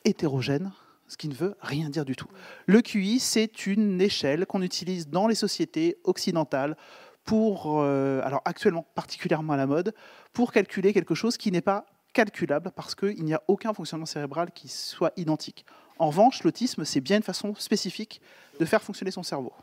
[0.05, 0.71] hétérogène,
[1.07, 2.27] ce qui ne veut rien dire du tout.
[2.65, 6.77] Le QI, c'est une échelle qu'on utilise dans les sociétés occidentales
[7.25, 9.93] pour, euh, alors actuellement particulièrement à la mode,
[10.33, 14.51] pour calculer quelque chose qui n'est pas calculable parce qu'il n'y a aucun fonctionnement cérébral
[14.51, 15.65] qui soit identique.
[15.99, 18.21] En revanche, l'autisme, c'est bien une façon spécifique
[18.59, 19.53] de faire fonctionner son cerveau,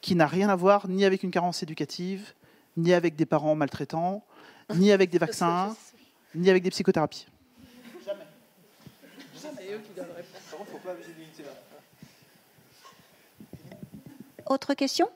[0.00, 2.34] qui n'a rien à voir ni avec une carence éducative,
[2.76, 4.24] ni avec des parents maltraitants,
[4.74, 5.76] ni avec des vaccins,
[6.36, 7.26] ni avec des psychothérapies.
[8.04, 8.26] Jamais.
[14.46, 15.08] Autre question?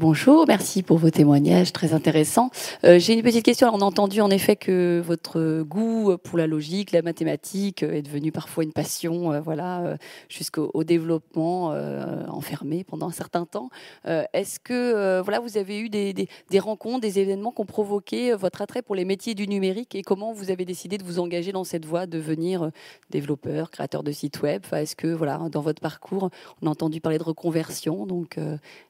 [0.00, 2.50] Bonjour, merci pour vos témoignages très intéressants.
[2.82, 3.70] Euh, j'ai une petite question.
[3.72, 8.32] on a entendu en effet que votre goût pour la logique, la mathématique est devenu
[8.32, 9.96] parfois une passion, euh, voilà,
[10.28, 13.68] jusqu'au développement euh, enfermé pendant un certain temps.
[14.04, 16.26] Est-ce que voilà, vous avez eu des,
[16.58, 20.32] rencontres, des événements qui ont provoqué votre attrait pour les métiers du numérique et comment
[20.32, 22.72] vous avez décidé de vous engager dans cette voie, devenir
[23.10, 24.64] développeur, créateur de sites web?
[24.72, 26.30] Est-ce que voilà, dans votre parcours,
[26.62, 28.38] on a entendu parler de reconversion, donc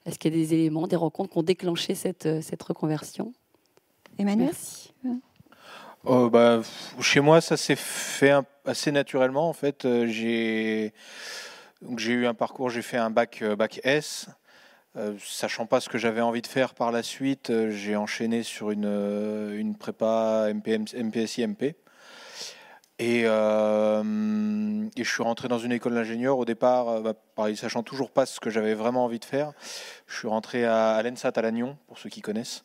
[0.07, 3.33] est-ce qu'il y a des éléments rencontres qui ont déclenché cette, euh, cette reconversion
[4.19, 4.93] Emmanuel Merci.
[6.05, 6.61] Oh, bah,
[7.01, 8.35] chez moi, ça s'est fait
[8.67, 9.49] assez naturellement.
[9.49, 10.93] En fait, euh, j'ai
[11.97, 14.29] j'ai eu un parcours, j'ai fait un bac, euh, bac S.
[15.19, 19.53] sachant pas ce que j'avais envie de faire par la suite, j'ai enchaîné sur une,
[19.55, 21.75] une prépa MPM, MPSI MP.
[23.01, 26.39] Et, euh, et, je suis rentré dans une école d'ingénieur.
[26.39, 29.53] Au départ, euh, bah, pareil, sachant toujours pas ce que j'avais vraiment envie de faire,
[30.07, 32.63] je suis rentré à, l'ENSAT à Lannion, pour ceux qui connaissent,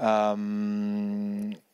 [0.00, 0.34] euh,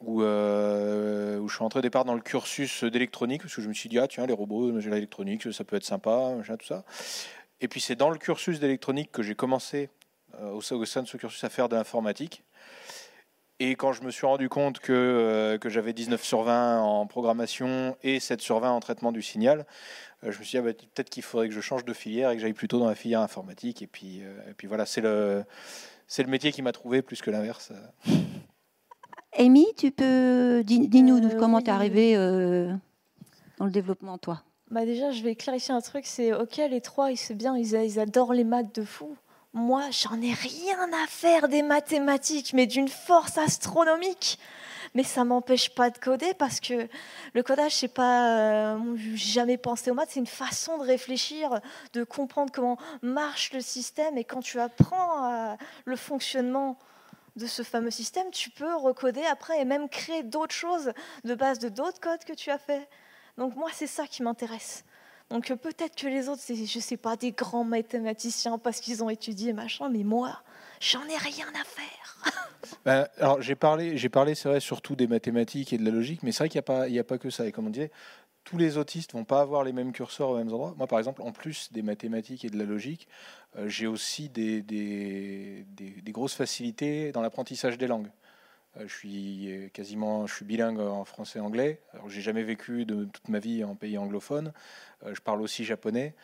[0.01, 3.75] où, où, je suis rentré au départ dans le cursus d'électronique, parce que je me
[3.75, 6.85] suis dit, ah tiens, les robots, j'ai l'électronique, ça peut être sympa, tout ça.
[7.63, 9.89] Et puis c'est dans le cursus d'électronique que j'ai commencé,
[10.39, 12.45] au sein de ce cursus, à faire de l'informatique.
[13.59, 17.07] Et quand je me suis rendu compte que, euh, que j'avais 19 sur 20 en
[17.07, 19.65] programmation et 7 sur 20 en traitement du signal,
[20.25, 22.31] euh, je me suis dit ah bah, peut-être qu'il faudrait que je change de filière
[22.31, 23.81] et que j'aille plutôt dans la filière informatique.
[23.81, 25.45] Et puis, euh, et puis voilà, c'est le,
[26.07, 27.73] c'est le métier qui m'a trouvé plus que l'inverse.
[29.39, 35.23] Amy, tu peux dis-nous comment tu es arrivée dans le développement, toi bah déjà, je
[35.23, 38.75] vais clarifier un truc, c'est ok, les trois, ils, bien, ils, ils adorent les maths
[38.75, 39.17] de fou.
[39.57, 44.39] Moi, j'en ai rien à faire des mathématiques, mais d'une force astronomique.
[44.95, 46.87] Mais ça m'empêche pas de coder parce que
[47.33, 48.79] le codage, c'est pas, euh,
[49.15, 51.63] jamais pensé aux maths, c'est une façon de réfléchir,
[51.95, 54.19] de comprendre comment marche le système.
[54.19, 55.55] Et quand tu apprends euh,
[55.87, 56.77] le fonctionnement
[57.37, 60.93] de ce fameux système, tu peux recoder après et même créer d'autres choses
[61.25, 62.87] de base de d'autres codes que tu as fait.
[63.39, 64.85] Donc moi, c'est ça qui m'intéresse.
[65.31, 69.03] Donc euh, peut-être que les autres, c'est, je sais pas, des grands mathématiciens parce qu'ils
[69.03, 70.41] ont étudié machin, mais moi,
[70.81, 72.33] j'en ai rien à faire.
[72.85, 76.23] Ben, alors j'ai parlé, j'ai parlé, c'est vrai, surtout des mathématiques et de la logique,
[76.23, 77.47] mais c'est vrai qu'il n'y a pas, que ça.
[77.47, 77.93] Et comme on disait,
[78.43, 80.75] tous les autistes vont pas avoir les mêmes curseurs aux mêmes endroits.
[80.77, 83.09] Moi, par exemple, en plus des mathématiques et de la logique,
[83.57, 84.65] euh, j'ai aussi des,
[86.07, 88.11] grosses facilités dans l'apprentissage des langues.
[88.77, 91.81] Euh, je suis quasiment, je suis bilingue en français et anglais.
[91.93, 94.53] Alors, j'ai jamais vécu de toute ma vie en pays anglophone.
[95.05, 96.15] Euh, je parle aussi japonais.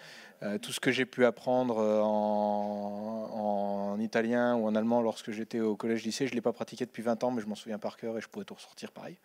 [0.61, 5.77] tout ce que j'ai pu apprendre en, en, italien ou en allemand lorsque j'étais au
[5.77, 8.21] collège-lycée, je l'ai pas pratiqué depuis 20 ans, mais je m'en souviens par cœur et
[8.21, 9.19] je pourrais tout ressortir pareil.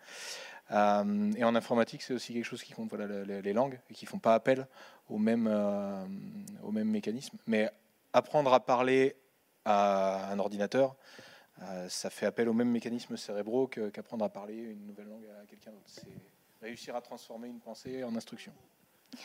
[0.70, 4.06] Euh, et en informatique, c'est aussi quelque chose qui compte voilà, les, langues et qui
[4.06, 4.66] font pas appel
[5.08, 6.04] au même, euh,
[6.62, 7.36] au même mécanisme.
[7.46, 7.70] Mais
[8.12, 9.16] apprendre à parler
[9.64, 10.94] à un ordinateur, euh,
[11.88, 15.70] ça fait appel aux mêmes mécanismes cérébraux qu'apprendre à parler une nouvelle langue à quelqu'un
[15.70, 15.84] d'autre.
[15.86, 16.06] C'est
[16.62, 18.52] réussir à transformer une pensée en instruction.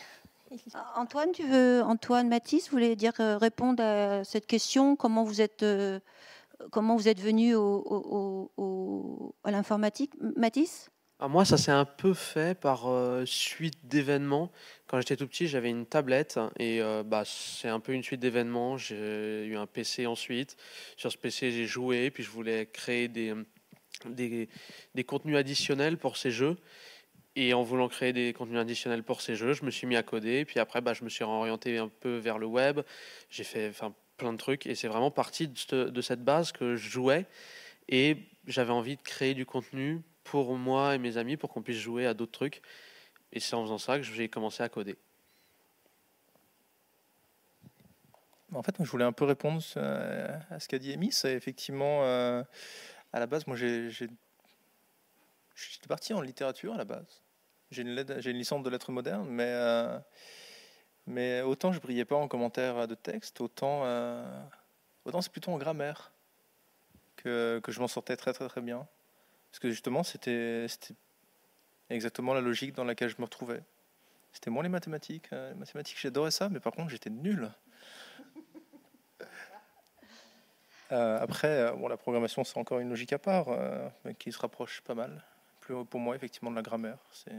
[0.95, 5.65] Antoine, tu veux, Antoine Matisse, vous voulez dire répondre à cette question Comment vous êtes,
[6.69, 7.55] comment vous êtes venu
[9.43, 10.91] à l'informatique, Matisse
[11.25, 14.51] ah, moi, ça s'est un peu fait par euh, suite d'événements.
[14.87, 18.19] Quand j'étais tout petit, j'avais une tablette et euh, bah, c'est un peu une suite
[18.19, 18.75] d'événements.
[18.77, 20.57] J'ai eu un PC ensuite.
[20.97, 23.33] Sur ce PC, j'ai joué, puis je voulais créer des,
[24.05, 24.49] des,
[24.95, 26.57] des, contenus additionnels pour ces jeux.
[27.37, 30.03] Et en voulant créer des contenus additionnels pour ces jeux, je me suis mis à
[30.03, 30.43] coder.
[30.43, 32.81] Puis après, bah, je me suis orienté un peu vers le web.
[33.29, 33.71] J'ai fait
[34.17, 37.27] plein de trucs et c'est vraiment parti de cette base que je jouais.
[37.87, 41.77] Et j'avais envie de créer du contenu pour moi et mes amis pour qu'on puisse
[41.77, 42.61] jouer à d'autres trucs.
[43.31, 44.97] Et c'est en faisant ça que j'ai commencé à coder.
[48.53, 51.11] En fait, je voulais un peu répondre à ce qu'a dit Amy.
[51.11, 52.43] C'est effectivement, euh,
[53.11, 54.07] à la base, moi, j'étais
[55.87, 57.23] parti en littérature à la base.
[57.71, 57.95] J'ai une,
[58.37, 59.97] licence de lettres modernes, mais, euh,
[61.07, 64.23] mais autant je brillais pas en commentaire de texte, autant, euh,
[65.05, 66.11] autant c'est plutôt en grammaire
[67.15, 68.87] que, que je m'en sortais très très très bien.
[69.53, 70.65] Parce que justement, c'était
[71.91, 73.61] exactement la logique dans laquelle je me retrouvais.
[74.31, 75.29] C'était moins les mathématiques.
[75.31, 77.51] Euh, les mathématiques, j'adorais ça, mais par contre, j'étais nul.
[80.91, 83.47] Euh, après, euh, bon, la programmation, c'est encore une logique à part,
[84.05, 85.23] mais qui se rapproche pas mal.
[85.59, 86.97] Plus pour moi, effectivement, de la grammaire.
[87.11, 87.33] C'est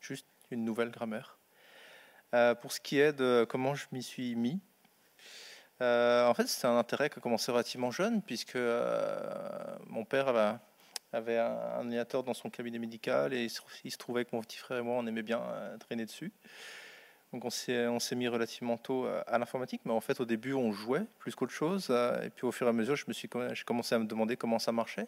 [0.00, 1.38] juste une nouvelle grammaire.
[2.60, 4.60] pour ce qui est de comment je m'y suis mis,
[5.80, 8.58] en fait, c'est un intérêt qui a commencé relativement jeune, puisque
[9.86, 10.58] mon père avait
[11.12, 13.48] avait un, ordinateur dans son cabinet médical et
[13.84, 16.32] il se trouvait que mon petit frère et moi, on aimait bien euh, traîner dessus.
[17.32, 20.24] Donc on s'est, on s'est mis relativement tôt euh, à l'informatique, mais en fait au
[20.24, 21.88] début on jouait plus qu'autre chose.
[21.90, 24.06] Euh, et puis au fur et à mesure, je me suis, j'ai commencé à me
[24.06, 25.06] demander comment ça marchait.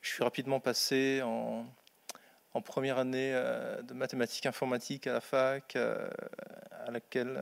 [0.00, 1.66] Je suis rapidement passé en,
[2.64, 3.32] première année
[3.82, 7.38] de mathématiques informatiques à la fac, à laquelle,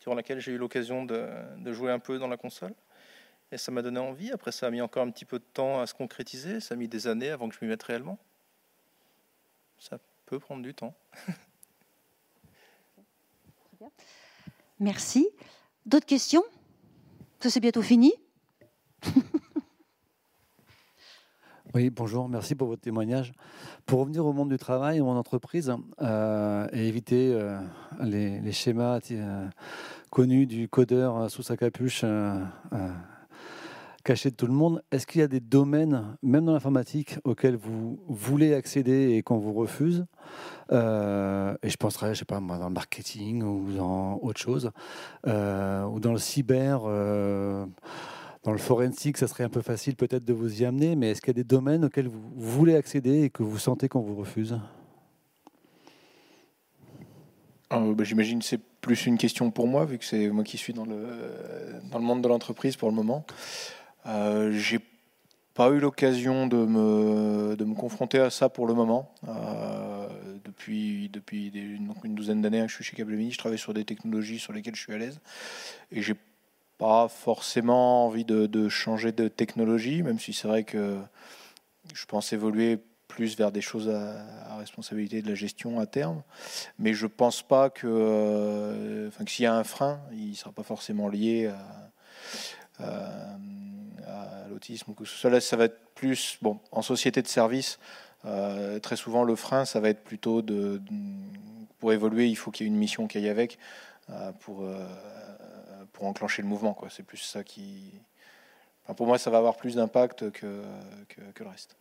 [0.00, 2.72] durant laquelle j'ai eu l'occasion de jouer un peu dans la console.
[3.50, 4.30] Et ça m'a donné envie.
[4.30, 6.60] Après, ça a mis encore un petit peu de temps à se concrétiser.
[6.60, 8.18] Ça a mis des années avant que je m'y mette réellement.
[9.78, 10.94] Ça peut prendre du temps.
[14.80, 15.28] Merci.
[15.86, 16.44] D'autres questions?
[17.40, 18.12] Ça, c'est bientôt fini.
[21.74, 23.32] Oui, bonjour, merci pour votre témoignage.
[23.84, 27.60] Pour revenir au monde du travail, mon entreprise, euh, et éviter euh,
[28.00, 29.46] les, schémas euh,
[30.10, 32.04] connus du codeur sous sa capuche
[34.08, 34.82] caché de tout le monde.
[34.90, 39.36] Est-ce qu'il y a des domaines, même dans l'informatique, auxquels vous voulez accéder et qu'on
[39.36, 40.06] vous refuse?
[40.72, 44.70] Euh, Et je penserais, je sais pas, moi, dans le marketing ou dans autre chose,
[45.26, 46.84] euh, ou dans le cyber.
[46.86, 47.66] Euh,
[48.44, 51.20] dans le forensique, ça serait un peu facile peut-être de vous y amener, mais est-ce
[51.20, 54.16] qu'il y a des domaines auxquels vous voulez accéder et que vous sentez qu'on vous
[54.16, 54.58] refuse?
[57.70, 60.72] Bah, J'imagine que c'est plus une question pour moi, vu que c'est moi qui suis
[60.72, 60.96] dans le,
[61.90, 63.26] dans le monde de l'entreprise pour le moment.
[64.06, 64.80] Euh, j'ai
[65.58, 69.12] pas eu l'occasion de me, de me confronter à ça pour le moment.
[69.26, 70.06] Euh,
[70.44, 71.48] depuis depuis
[72.04, 74.82] une douzaine d'années, je suis chez Capgemini, je travaille sur des technologies sur lesquelles je
[74.82, 75.20] suis à l'aise.
[75.90, 76.14] Et j'ai
[76.78, 80.96] pas forcément envie de, changer de technologie, même si c'est vrai que
[81.92, 86.22] je pense évoluer plus vers des choses à, responsabilité de la gestion à terme.
[86.78, 90.62] Mais je pense pas que, euh, que s'il y a un frein, il sera pas
[90.62, 91.52] forcément lié
[92.78, 93.38] à
[94.50, 97.78] l'autisme ça va être plus bon en société de service.
[98.24, 100.80] Euh, très souvent, le frein, ça va être plutôt de,
[101.78, 103.58] pour évoluer, il faut qu'il y ait une mission qui aille avec
[104.10, 104.86] euh, pour euh,
[105.92, 106.76] pour enclencher le mouvement.
[106.90, 107.92] C'est plus ça qui,
[108.96, 110.62] pour moi, ça va avoir plus d'impact que,
[111.08, 111.76] que, le reste.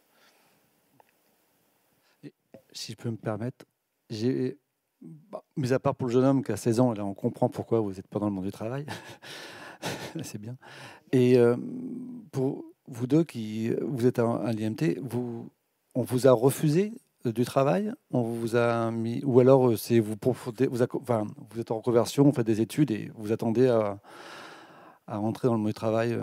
[2.71, 3.65] si je peux me permettre,
[4.09, 4.57] j'ai,
[5.01, 7.49] bah, mis à part pour le jeune homme qui a 16 ans, là on comprend
[7.49, 8.86] pourquoi vous n'êtes pas dans le monde du travail.
[10.23, 10.57] c'est bien.
[11.12, 11.55] Et euh,
[12.32, 14.99] pour vous deux qui vous êtes à, l'IMT,
[15.95, 16.93] on vous a refusé
[17.26, 17.93] du travail?
[18.12, 22.47] On vous a mis, ou alors c'est vous, vous, vous êtes en reconversion, vous faites
[22.47, 23.99] des études et vous attendez à,
[25.08, 26.18] rentrer dans le monde du travail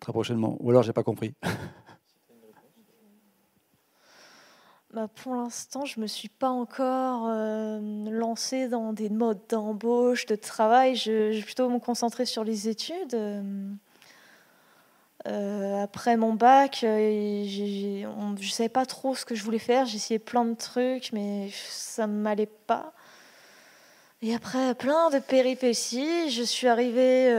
[0.00, 0.56] très prochainement.
[0.60, 1.34] Ou alors j'ai pas compris.
[4.96, 10.24] Bah, pour l'instant, je ne me suis pas encore euh, lancée dans des modes d'embauche,
[10.24, 10.96] de travail.
[10.96, 13.12] Je, vais plutôt me concentrer sur les études.
[13.12, 13.42] Euh,
[15.82, 19.86] après mon bac, euh, je ne savais pas trop ce que je voulais faire.
[19.86, 22.92] Essayé plein de trucs, mais ça ne m'allait pas.
[24.22, 27.32] Et après plein de péripéties, je suis arrivée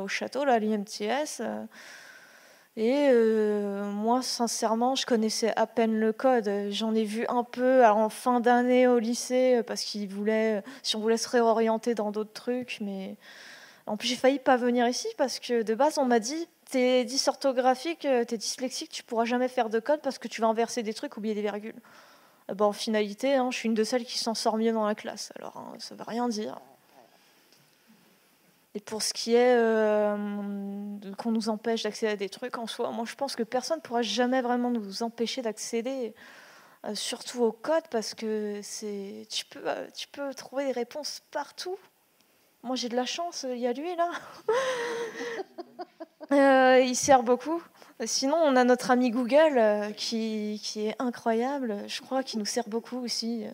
[0.00, 1.42] au château, là, à l'IMTS.
[2.76, 6.50] Et euh, moi, sincèrement, je connaissais à peine le code.
[6.70, 11.00] J'en ai vu un peu en fin d'année au lycée parce qu'il voulait, si on
[11.00, 12.78] voulait se réorienter dans d'autres trucs.
[12.80, 13.16] Mais
[13.86, 17.04] en plus, j'ai failli pas venir ici parce que de base, on m'a dit t'es
[17.04, 20.92] dysorthographique, t'es dyslexique, tu pourras jamais faire de code parce que tu vas inverser des
[20.92, 21.80] trucs, oublier des virgules.
[22.52, 24.96] Bon, en finalité, hein, je suis une de celles qui s'en sort mieux dans la
[24.96, 25.32] classe.
[25.38, 26.58] Alors, hein, ça ne veut rien dire.
[28.74, 30.16] Et pour ce qui est euh,
[31.16, 33.82] qu'on nous empêche d'accéder à des trucs en soi, moi je pense que personne ne
[33.82, 36.12] pourra jamais vraiment nous empêcher d'accéder,
[36.84, 39.24] euh, surtout au code, parce que euh,
[39.94, 41.78] tu peux trouver des réponses partout.
[42.64, 44.10] Moi j'ai de la chance, il y a lui là.
[46.80, 47.62] il sert beaucoup.
[48.04, 52.68] Sinon, on a notre ami Google qui, qui, est incroyable, je crois, qui nous sert
[52.68, 53.44] beaucoup aussi.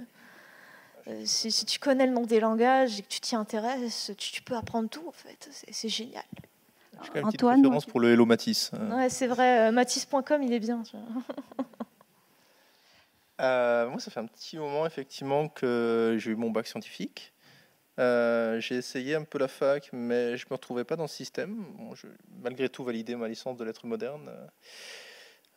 [1.11, 4.55] Euh, si, tu connais le nom des langages et que tu t'y intéresses, tu, peux
[4.55, 5.49] apprendre tout en fait.
[5.71, 6.25] C'est génial.
[7.03, 8.71] J'ai quand même une petite préférence pour le Hello Matisse.
[8.93, 9.69] Ouais, c'est vrai.
[9.69, 10.83] Euh, Matisse.com, il est bien.
[13.43, 17.33] Euh, moi, ça fait un petit moment effectivement que j'ai eu mon bac scientifique.
[17.99, 21.67] J'ai essayé un peu la fac, mais je me retrouvais pas dans le système.
[21.95, 22.07] Je,
[22.43, 24.31] malgré tout, validé ma licence de lettres modernes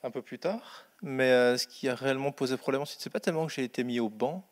[0.04, 0.86] un peu plus tard.
[1.02, 4.00] Mais ce qui a réellement posé problème ensuite, c'est pas tellement que j'ai été mis
[4.00, 4.48] au banc,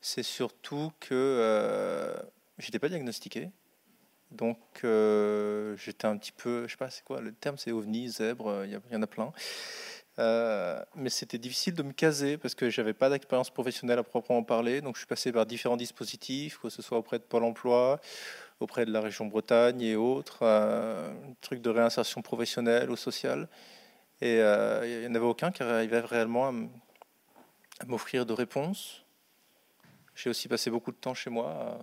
[0.00, 2.14] c'est surtout que euh,
[2.58, 3.50] j'étais pas diagnostiqué.
[4.30, 8.08] Donc euh, j'étais un petit peu, je sais pas, c'est quoi le terme, c'est ovni,
[8.08, 9.32] zèbre, il y, en a plein.
[10.18, 14.42] Euh, mais c'était difficile de me caser parce que j'avais pas d'expérience professionnelle à proprement
[14.42, 14.80] parler.
[14.80, 18.00] Donc je suis passé par différents dispositifs, que ce soit auprès de Pôle Emploi,
[18.60, 23.48] auprès de la région Bretagne et autres, euh, trucs de réinsertion professionnelle ou sociale.
[24.20, 29.04] Et il n'y en avait aucun qui arrivait réellement à m'offrir de réponses.
[30.14, 31.78] J'ai aussi passé beaucoup de temps chez moi.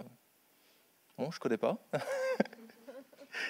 [1.18, 1.78] Bon, je connais pas.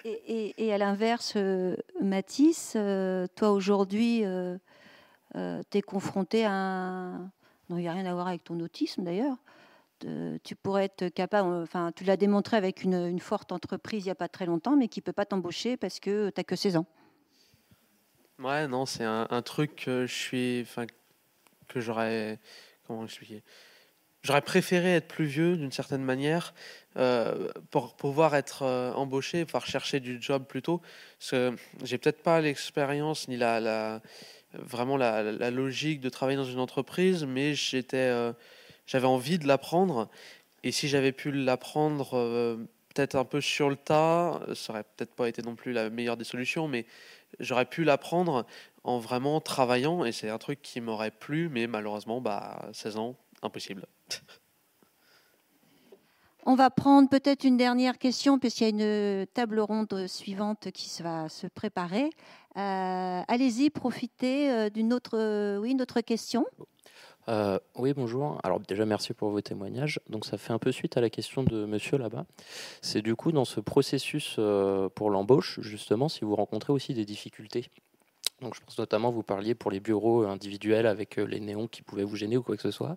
[0.06, 4.24] et, à l'inverse, euh, Mathis, euh, toi aujourd'hui,
[5.36, 7.32] euh, tu es confronté à un...
[7.70, 9.38] Non, il n'y a rien à voir avec ton autisme d'ailleurs.
[10.44, 14.16] tu pourrais être capable, enfin, tu l'as démontré avec une, forte entreprise il n'y a
[14.16, 16.78] pas très longtemps, mais qui ne peut pas t'embaucher parce que tu n'as que 16
[16.78, 16.86] ans.
[18.40, 20.68] Ouais, non, c'est un, truc que je suis,
[21.68, 22.40] que j'aurais,
[22.88, 23.44] comment expliquer?
[24.22, 26.54] J'aurais préféré être plus vieux d'une certaine manière
[26.98, 30.82] euh, pour pouvoir être euh, embauché, pouvoir chercher du job plus tôt.
[31.20, 34.02] Parce que j'ai peut-être pas l'expérience ni la
[34.54, 37.54] vraiment la, logique de travailler dans une entreprise, mais
[37.94, 38.34] euh,
[38.88, 40.10] j'avais envie de l'apprendre.
[40.64, 42.58] Et si j'avais pu l'apprendre
[42.94, 46.18] peut-être un peu sur le tas, ça aurait peut-être pas été non plus la meilleure
[46.18, 46.86] des solutions, mais
[47.40, 48.46] j'aurais pu l'apprendre
[48.84, 50.04] en vraiment travaillant.
[50.06, 53.86] Et c'est un truc qui m'aurait plu, mais malheureusement, bah, 16 ans, impossible.
[56.52, 61.04] On va prendre peut-être une dernière question, puisqu'il y a une table ronde suivante qui
[61.04, 62.10] va se préparer.
[62.58, 66.48] Euh, allez-y, profitez euh, d'une autre, euh, oui, autre question.
[67.76, 68.40] oui, bonjour.
[68.44, 70.00] Alors déjà, merci pour vos témoignages.
[70.10, 72.26] Donc ça fait un peu suite à la question de monsieur là-bas.
[72.82, 74.40] C'est du coup dans ce processus
[74.96, 77.70] pour l'embauche, justement, si vous rencontrez aussi des difficultés.
[78.42, 82.06] Donc je pense notamment, vous parliez pour les bureaux individuels avec les néons qui pouvaient
[82.06, 82.96] vous gêner ou quoi que ce soit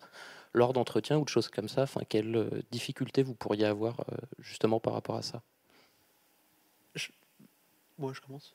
[0.53, 4.17] lors d'entretien ou de choses comme ça Enfin, quelles euh, difficultés vous pourriez avoir euh,
[4.39, 5.43] justement par rapport à ça?
[7.99, 8.55] Moi, je commence.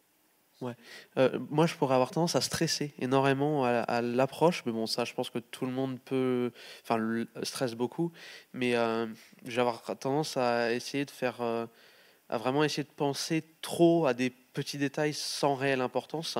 [0.62, 0.74] Ouais.
[1.18, 5.14] Euh, moi, je pourrais avoir tendance à stresser énormément à, l'approche, mais bon, ça, je
[5.14, 6.52] pense que tout le monde peut,
[6.84, 7.00] enfin,
[7.44, 8.12] stresse beaucoup,
[8.54, 9.06] mais euh,
[9.46, 9.64] j'ai
[10.00, 15.14] tendance à essayer de faire, à vraiment essayer de penser trop à des petits détails
[15.14, 16.40] sans réelle importance,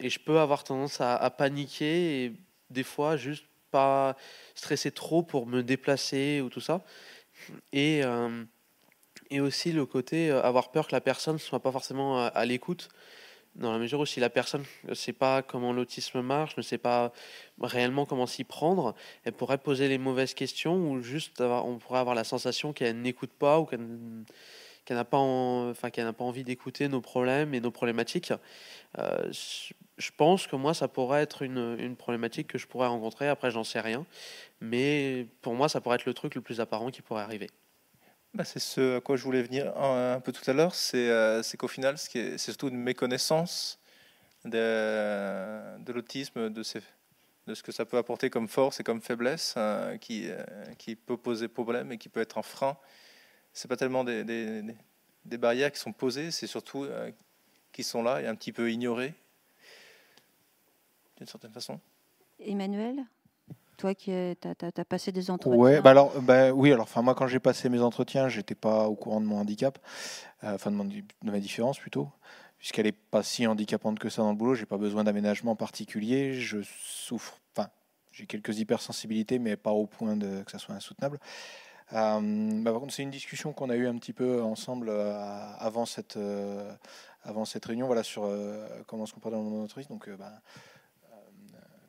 [0.00, 2.32] et je peux avoir tendance à, à paniquer et
[2.70, 4.16] des fois juste pas
[4.54, 6.84] stresser trop pour me déplacer ou tout ça.
[7.72, 8.44] Et, euh,
[9.30, 12.44] et aussi le côté euh, avoir peur que la personne ne soit pas forcément à,
[12.44, 12.88] l'écoute,
[13.54, 16.78] dans la mesure où si la personne ne sait pas comment l'autisme marche, ne sait
[16.78, 17.12] pas
[17.60, 18.94] réellement comment s'y prendre,
[19.24, 23.32] elle pourrait poser les mauvaises questions ou juste on pourrait avoir la sensation qu'elle n'écoute
[23.38, 23.96] pas ou qu'elle
[24.90, 28.32] n'a pas, enfin, qu'elle pas envie d'écouter nos problèmes et nos problématiques.
[28.98, 29.30] Euh,
[29.98, 33.28] je pense que moi, ça pourrait être une, une problématique que je pourrais rencontrer.
[33.28, 34.06] Après, j'en sais rien.
[34.60, 37.50] Mais pour moi, ça pourrait être le truc le plus apparent qui pourrait arriver.
[38.34, 40.74] Bah, c'est ce à quoi je voulais venir un, peu tout à l'heure.
[40.74, 43.80] C'est qu'au final, c'est surtout une méconnaissance
[44.44, 46.62] de, de l'autisme, de,
[47.46, 50.28] de ce que ça peut apporter comme force et comme faiblesse, hein, qui,
[50.78, 52.76] qui peut poser problème et qui peut être un frein.
[53.52, 54.62] C'est pas tellement des, des,
[55.24, 56.86] des, barrières qui sont posées, c'est surtout
[57.72, 59.14] qui sont là et un petit peu ignorées
[61.18, 61.78] d'une certaine façon.
[62.40, 63.04] Emmanuel
[63.78, 67.28] toi qui as, passé des entretiens ouais, bah alors, bah Oui, alors enfin, moi quand
[67.28, 69.78] j'ai passé mes entretiens, j'étais pas au courant de mon handicap,
[70.44, 72.10] euh, enfin de, de, ma différence plutôt,
[72.58, 76.34] puisqu'elle n'est pas si handicapante que ça dans le boulot, j'ai pas besoin d'aménagement particulier,
[76.34, 77.70] je souffre, enfin
[78.10, 81.20] j'ai quelques hypersensibilités, mais pas au point de, que ça soit insoutenable.
[81.92, 85.14] Euh, bah, par contre, c'est une discussion qu'on a eue un petit peu ensemble euh,
[85.56, 86.18] avant, cette,
[87.22, 88.28] avant cette réunion voilà, sur
[88.88, 89.86] comment se comporter dans le monde entreprise.
[89.86, 90.32] Donc, bah,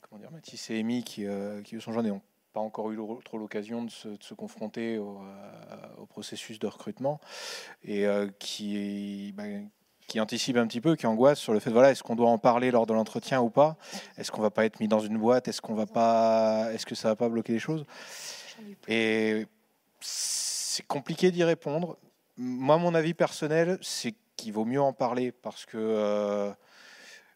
[0.10, 2.22] comment dire, Mathis et Amy, qui, euh, qui sont jeunes et n'ont
[2.54, 5.04] pas encore eu trop l'occasion de, se, confronter euh,
[5.98, 7.20] au, processus de recrutement,
[7.84, 9.44] et euh, qui, bah,
[10.08, 12.40] qui anticipe un petit peu, qui angoisse sur le fait, voilà, est-ce qu'on doit en
[12.40, 13.78] parler lors de l'entretien ou pas?
[14.18, 15.48] Est-ce qu'on va pas être mis dans une boîte?
[15.48, 17.86] Est-ce qu'on va pas, est-ce que ça va pas bloquer les choses?
[18.88, 19.46] Et
[20.00, 21.98] c'est compliqué d'y répondre.
[22.36, 26.54] Moi, mon avis personnel, c'est qu'il vaut mieux en parler parce que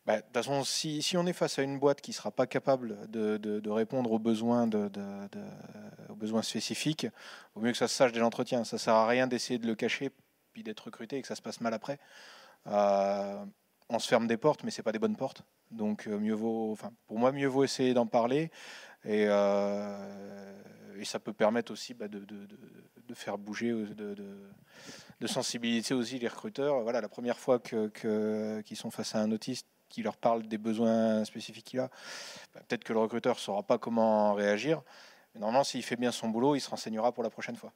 [0.05, 2.45] bah, de toute façon, si, on est face à une boîte qui ne sera pas
[2.45, 4.89] capable de, répondre aux besoins, de,
[6.09, 7.07] aux besoins spécifiques,
[7.55, 8.63] vaut mieux que ça se sache dès l'entretien.
[8.65, 10.11] Ça ne sert à rien d'essayer de le cacher
[10.53, 11.99] puis d'être recruté et que ça se passe mal après.
[12.67, 13.45] Euh,
[13.89, 15.43] on se ferme des portes, mais ce pas des bonnes portes.
[15.71, 16.75] Donc, euh,
[17.07, 18.51] pour moi, mieux vaut essayer d'en parler.
[19.03, 20.53] Et, euh,
[21.03, 22.23] ça peut permettre aussi bah, de,
[23.13, 26.81] faire bouger, de, sensibiliser aussi les recruteurs.
[26.81, 31.23] Voilà, la première fois qu'ils sont face à un autiste, qui leur parle des besoins
[31.23, 31.89] spécifiques qu'il a,
[32.53, 34.81] bah, peut-être que le recruteur ne saura pas comment réagir.
[35.33, 37.71] Mais normalement, s'il fait bien son boulot, il se renseignera pour la prochaine fois.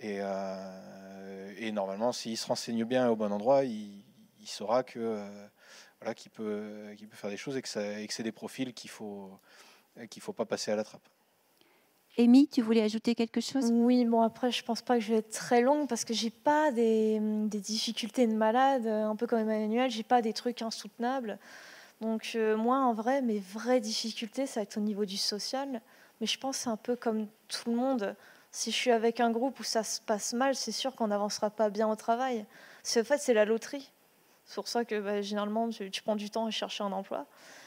[0.00, 4.02] Et, euh, normalement, s'il se renseigne bien au bon endroit, il,
[4.46, 5.46] saura que euh,
[6.00, 9.30] voilà, qu'il peut, faire des choses et que, c'est des profils qu'il faut
[10.10, 11.08] qu'il faut pas passer à la trappe.
[12.16, 13.70] Amy, tu voulais ajouter quelque chose?
[13.72, 16.30] Oui, bon après, je pense pas que je vais être très longue parce que j'ai
[16.30, 17.18] pas des,
[17.50, 21.38] difficultés de malade, un peu comme Emmanuel, j'ai pas des trucs insoutenables.
[22.00, 25.80] Donc euh, moi, en vrai, mes vraies difficultés, ça va être au niveau du social.
[26.20, 28.14] Mais je pense c'est un peu comme tout le monde.
[28.52, 31.50] Si je suis avec un groupe où ça se passe mal, c'est sûr qu'on n'avancera
[31.50, 32.46] pas bien au travail.
[32.84, 33.90] C'est en fait, c'est la loterie.
[34.46, 37.26] C'est pour ça que bah, généralement, tu, tu, prends du temps à chercher un emploi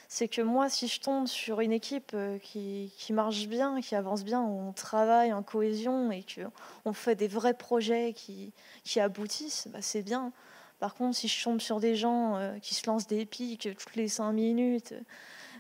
[0.09, 4.23] c'est que moi, si je tombe sur une équipe euh, qui, marche bien, qui avance
[4.23, 8.53] bien, où on travaille en cohésion et qu'on fait des vrais projets qui,
[8.99, 10.31] aboutissent, bah, c'est bien.
[10.79, 13.95] Par contre, si je tombe sur des gens euh, qui se lancent des pics toutes
[13.95, 14.93] les cinq minutes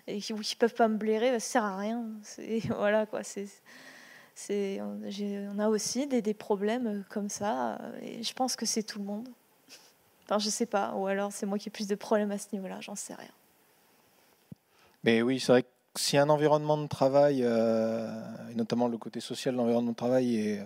[0.07, 2.05] et qui ne peuvent pas me blairer, bah, ça sert à rien.
[2.69, 3.21] Voilà, quoi,
[4.49, 9.05] on a aussi des, des, problèmes comme ça, et je pense que c'est tout le
[9.05, 9.27] monde.
[10.23, 12.47] Enfin, je sais pas, ou alors c'est moi qui ai plus de problèmes à ce
[12.53, 13.31] niveau-là, j'en sais rien.
[15.03, 15.67] Mais oui, c'est vrai que
[15.97, 18.09] si un environnement de travail, euh,
[18.51, 20.63] et notamment le côté social de l'environnement de travail, est,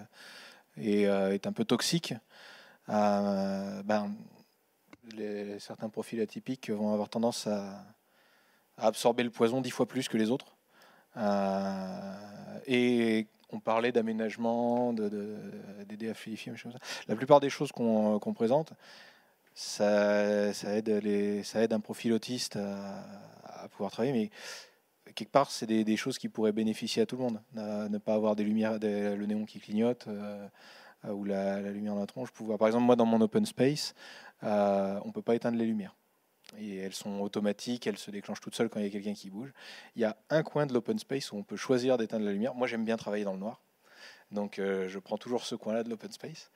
[0.77, 2.13] est, euh, un peu toxique,
[2.89, 4.13] euh, ben,
[5.59, 7.83] certains profils atypiques vont avoir tendance à,
[8.77, 10.55] absorber le poison dix fois plus que les autres.
[12.67, 16.53] et on parlait d'aménagement, d'aider de, à fluidifier,
[17.07, 18.73] La plupart des choses qu'on présente,
[19.53, 23.03] ça, ça, aide les, ça aide un profil autiste à,
[23.63, 24.29] à pouvoir travailler, mais
[25.13, 27.41] quelque part, c'est des, choses qui pourraient bénéficier à tout le monde.
[27.53, 30.47] Ne, pas avoir des lumières, le néon qui clignote euh,
[31.05, 32.31] euh, ou la, lumière dans la tronche.
[32.31, 33.93] Pouvoir, par exemple, moi, dans mon open space,
[34.43, 35.95] euh, on ne peut pas éteindre les lumières.
[36.57, 39.29] Et elles sont automatiques, elles se déclenchent toutes seules quand il y a quelqu'un qui
[39.29, 39.53] bouge.
[39.95, 42.55] Il y a un coin de l'open space où on peut choisir d'éteindre la lumière.
[42.55, 43.61] Moi, j'aime bien travailler dans le noir.
[44.31, 46.51] Donc, je prends toujours ce coin-là de l'open space.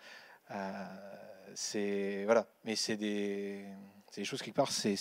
[1.53, 3.65] c'est voilà, mais c'est des,
[4.15, 4.71] des, choses quelque part.
[4.71, 4.95] C'est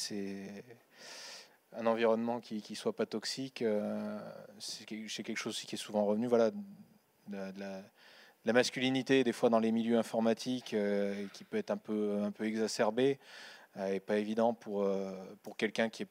[1.77, 4.19] un environnement qui ne soit pas toxique, euh,
[4.59, 6.27] c'est quelque chose qui est souvent revenu.
[6.27, 6.51] Voilà,
[7.29, 7.39] de,
[8.45, 12.31] la, masculinité, des fois dans les milieux informatiques, euh, qui peut être un peu, un
[12.31, 13.19] peu exacerbée,
[13.77, 14.87] euh, et pas évident pour,
[15.43, 16.09] pour quelqu'un qui est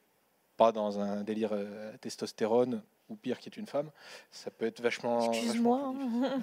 [0.56, 1.52] pas dans un délire
[2.00, 3.90] testostérone ou pire qui est une femme,
[4.30, 5.32] ça peut être vachement.
[5.32, 5.94] Excuse-moi.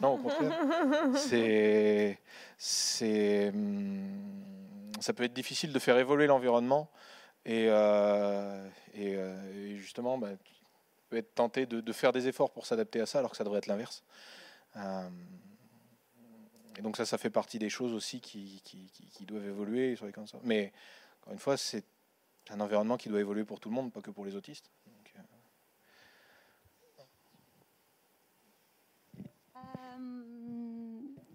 [0.02, 0.60] Non, au contraire.
[1.16, 2.20] C'est,
[2.58, 4.22] c'est, hum,
[5.00, 6.90] ça peut être difficile de faire évoluer l'environnement
[7.46, 8.68] et, euh,
[8.98, 10.54] euh, et, justement, bah, tu
[11.10, 13.60] peux être tenté de, faire des efforts pour s'adapter à ça, alors que ça devrait
[13.60, 14.04] être l'inverse.
[14.76, 15.10] Euh,
[16.78, 18.62] et donc ça, ça fait partie des choses aussi qui,
[19.22, 19.98] doivent évoluer.
[20.44, 20.72] Mais
[21.22, 21.84] encore une fois, c'est
[22.50, 24.70] un environnement qui doit évoluer pour tout le monde, pas que pour les autistes.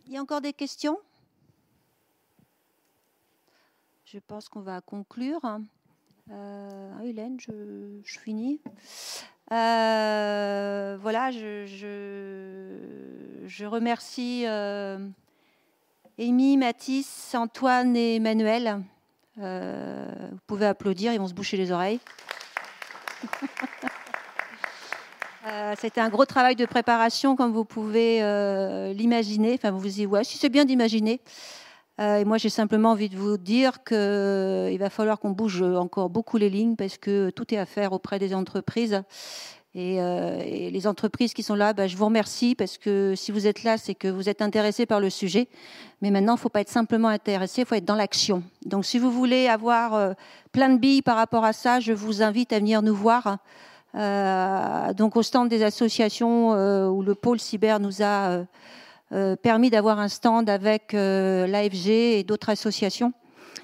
[0.07, 0.99] il y a encore des questions?
[4.05, 5.41] Je pense qu'on va conclure.
[6.33, 8.61] Euh, ah, Hélène, je, finis.
[9.53, 11.65] Euh, voilà, je,
[13.47, 14.99] je, remercie euh,
[16.19, 18.83] Amy, Mathis, Antoine et Emmanuel.
[19.37, 22.01] vous pouvez applaudir, ils vont se boucher les oreilles.
[25.79, 28.19] C'était un gros travail de préparation, comme vous pouvez
[28.95, 29.55] l'imaginer.
[29.55, 31.21] Enfin, vous vous dites, ouais, si c'est bien d'imaginer.
[31.99, 35.63] Euh, et moi, j'ai simplement envie de vous dire qu'il euh, va falloir qu'on bouge
[35.63, 39.03] encore beaucoup les lignes parce que tout est à faire auprès des entreprises.
[39.75, 43.47] Et, euh, les entreprises qui sont là, bah, je vous remercie parce que si vous
[43.47, 45.49] êtes là, c'est que vous êtes intéressés par le sujet.
[46.03, 48.43] Mais maintenant, il ne faut pas être simplement intéressé, il faut être dans l'action.
[48.65, 50.15] Donc, si vous voulez avoir
[50.53, 53.39] plein de billes par rapport à ça, je vous invite à venir nous voir.
[54.95, 56.53] donc, au stand des associations
[56.91, 58.45] où le pôle cyber nous a
[59.43, 63.13] permis d'avoir un stand avec euh, l'AFG et d'autres associations.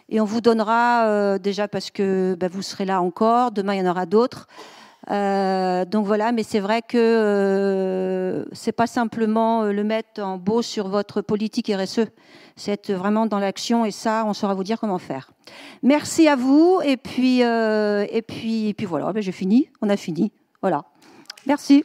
[0.09, 3.78] Et on vous donnera, euh, déjà parce que bah, vous serez là encore, demain il
[3.78, 4.47] y en aura d'autres.
[5.09, 11.22] donc voilà, mais c'est vrai que c'est pas simplement le mettre en beau sur votre
[11.22, 12.07] politique RSE,
[12.55, 15.32] c'est vraiment dans l'action et ça, on saura vous dire comment faire.
[15.82, 19.97] Merci à vous et puis et puis et puis voilà, ben, j'ai fini, on a
[19.97, 20.30] fini,
[20.61, 20.84] voilà.
[21.47, 21.84] Merci.